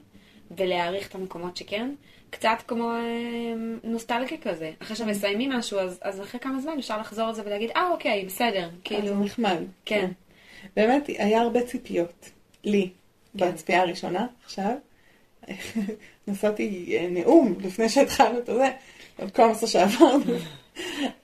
[0.58, 1.92] ולהעריך את המקומות שכן.
[2.30, 3.54] קצת כמו אה,
[3.84, 4.72] נוסטלגיה כזה.
[4.82, 8.26] אחרי שמסיימים משהו, אז, אז אחרי כמה זמן אפשר לחזור על זה ולהגיד, אה, אוקיי,
[8.26, 8.70] בסדר.
[8.84, 9.02] כאילו...
[9.02, 9.58] כאילו, זה נחמד.
[9.86, 10.12] כן.
[10.76, 12.30] באמת, היה הרבה ציפיות.
[12.64, 12.90] לי,
[13.38, 13.52] כן.
[13.52, 14.72] בצפייה הראשונה, עכשיו.
[16.28, 18.72] נשאתי אה, נאום לפני שהתחלנו את זה,
[19.34, 20.24] כל המסע שעברנו.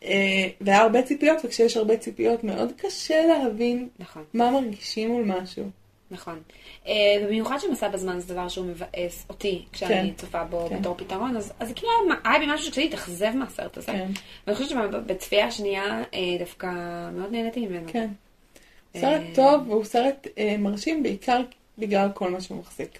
[0.03, 5.80] אה, והיה הרבה ציפיות, וכשיש הרבה ציפיות מאוד קשה להבין נכון, מה מרגישים מול משהו.
[6.11, 6.39] נכון.
[6.87, 10.13] אה, ובמיוחד שמסע בזמן זה דבר שהוא מבאס אותי כשאני כן.
[10.17, 10.79] צופה בו כן.
[10.79, 11.91] בתור פתרון, אז, זה כאילו
[12.23, 13.91] היה, בי משהו שקצת התאכזב מהסרט הזה.
[13.91, 14.07] כן,
[14.47, 16.67] ואני חושבת שבצפייה השנייה אה, דווקא
[17.13, 17.87] מאוד נהניתי ממנו.
[17.91, 18.09] כן.
[18.95, 20.27] אה, סרט טוב, והוא סרט
[20.59, 21.41] מרשים בעיקר
[21.77, 22.99] בגלל כל מה שהוא מחזיק.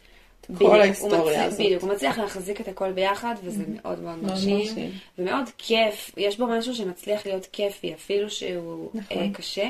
[0.57, 1.59] כל ההיסטוריה הזאת.
[1.59, 4.91] בדיוק, הוא מצליח להחזיק את הכל ביחד, וזה מאוד מאוד מרשים.
[5.17, 6.11] ומאוד כיף.
[6.17, 9.33] יש בו משהו שמצליח להיות כיפי, אפילו שהוא נכון.
[9.33, 9.69] קשה.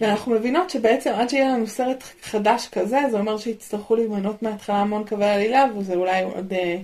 [0.00, 5.04] ואנחנו מבינות שבעצם עד שיהיה לנו סרט חדש כזה, זה אומר שיצטרכו להיבנות מההתחלה המון
[5.08, 6.76] קווי עלילה, וזה אולי עוד אה,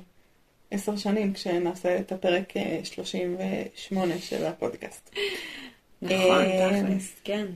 [0.71, 5.11] עשר שנים כשנעשה את הפרק אה, 38 של הפודקאסט.
[6.03, 7.47] נכון, אה, תכלס, כן.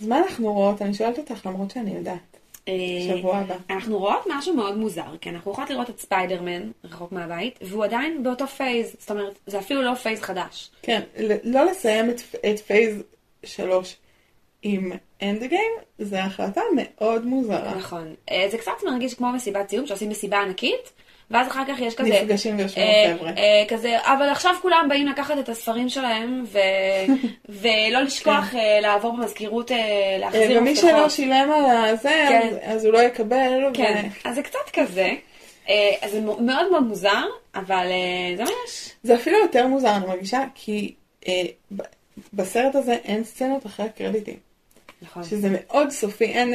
[0.00, 0.82] אז מה אנחנו רואות?
[0.82, 2.38] אני שואלת אותך למרות שאני יודעת.
[2.68, 2.74] אה,
[3.18, 3.54] שבוע הבא.
[3.70, 8.22] אנחנו רואות משהו מאוד מוזר, כי אנחנו יכולות לראות את ספיידרמן רחוק מהבית, והוא עדיין
[8.22, 10.70] באותו phase, זאת אומרת, זה אפילו לא phase חדש.
[10.82, 11.00] כן,
[11.44, 12.20] לא לסיים את,
[12.50, 13.02] את phase
[13.44, 13.96] 3
[14.62, 14.92] עם
[15.22, 17.74] Endgame, זו החלטה מאוד מוזרה.
[17.76, 18.14] נכון.
[18.30, 20.92] אה, זה קצת מרגיש כמו מסיבת סיום, שעושים מסיבה ענקית,
[21.30, 22.08] ואז אחר כך יש כזה...
[22.08, 23.30] נפגשים ויושבים אה, החבר'ה.
[23.30, 26.58] אה, כזה, אבל עכשיו כולם באים לקחת את הספרים שלהם, ו...
[27.62, 30.90] ולא לשכוח אה, לעבור במזכירות, אה, להחזיר ומי מפתחות.
[30.90, 32.48] שלא שילם על הזה, כן.
[32.48, 33.70] אז, אז הוא לא יקבל.
[33.74, 34.28] כן, ו...
[34.28, 35.10] אז זה קצת כזה.
[36.02, 37.86] אז זה מאוד מאוד מוזר, אבל
[38.36, 38.90] זה מה יש.
[39.02, 40.94] זה אפילו יותר מוזר, אני מרגישה, כי
[42.32, 44.47] בסרט הזה אין סצנות אחרי הקרדיטים.
[45.02, 45.24] נכון.
[45.24, 46.54] שזה מאוד סופי, אין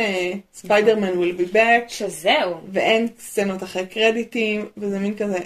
[0.54, 2.56] ספיידרמן will be back, שזהו.
[2.72, 5.40] ואין סצנות אחרי קרדיטים, וזה מין כזה,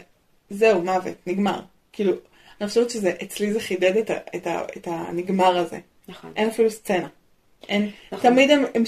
[0.49, 1.59] זהו, מוות, נגמר.
[1.93, 2.13] כאילו,
[2.61, 5.79] אני חושבת שזה, אצלי זה חידד את, ה, את, ה, את הנגמר הזה.
[6.07, 6.31] נכון.
[6.35, 7.07] אין אפילו סצנה.
[7.69, 8.31] אין, נכון.
[8.31, 8.83] תמיד הם, הם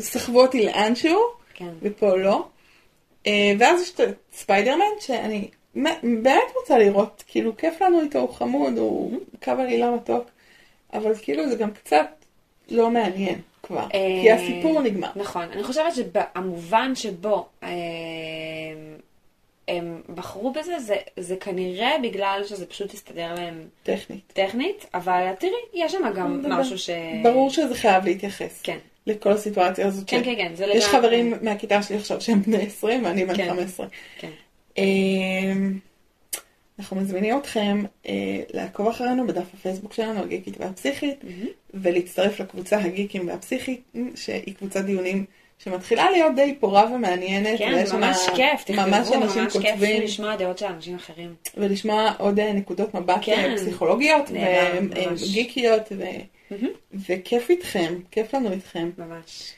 [0.00, 1.20] סחבו אותי לאנשהו,
[1.54, 1.70] כן.
[1.82, 2.48] ופה לא.
[3.26, 4.00] אה, ואז יש את
[4.32, 5.48] ספיידרמן, שאני
[6.02, 10.24] באמת רוצה לראות, כאילו, כיף לנו איתו, הוא חמוד, הוא קו עלילה מתוק,
[10.92, 12.21] אבל כאילו זה גם קצת
[12.72, 15.08] לא מעניין כבר, אה, כי הסיפור נגמר.
[15.16, 15.42] נכון.
[15.52, 17.68] אני חושבת שהמובן שבו אה,
[19.68, 24.32] הם בחרו בזה, זה, זה כנראה בגלל שזה פשוט הסתדר להם טכנית.
[24.32, 26.42] טכנית, אבל תראי, יש שם גם.
[26.48, 26.90] משהו ש...
[27.22, 28.60] ברור שזה חייב להתייחס.
[28.62, 28.78] כן.
[29.06, 30.04] לכל הסיטואציה הזאת.
[30.10, 33.24] כן, ש- כן, כן, זה יש לגמרי- חברים מהכיתה שלי עכשיו שהם בני 20 ואני
[33.24, 33.48] בן כן.
[33.48, 33.86] 15.
[34.20, 34.28] כן.
[36.82, 38.12] אנחנו מזמינים אתכם אה,
[38.54, 41.24] לעקוב אחרינו בדף הפייסבוק שלנו, הגיקית והפסיכית,
[41.74, 43.80] ולהצטרף לקבוצה הגיקים והפסיכית,
[44.14, 45.24] שהיא קבוצת דיונים
[45.58, 47.58] שמתחילה להיות די פורה ומעניינת.
[47.58, 51.34] כן, זה ממש שם כיף, תכתבו, ממש ממש כיף לשמוע דעות של אנשים אחרים.
[51.56, 53.50] ולשמוע עוד אה, נקודות מבט כן.
[53.50, 55.22] אה, פסיכולוגיות נהדר, ממש.
[55.22, 56.54] וגיקיות, ו-
[57.08, 58.90] וכיף איתכם, כיף לנו איתכם.
[58.98, 59.52] ממש.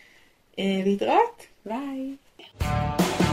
[0.59, 1.47] אה, להתראות.
[1.67, 3.24] ביי.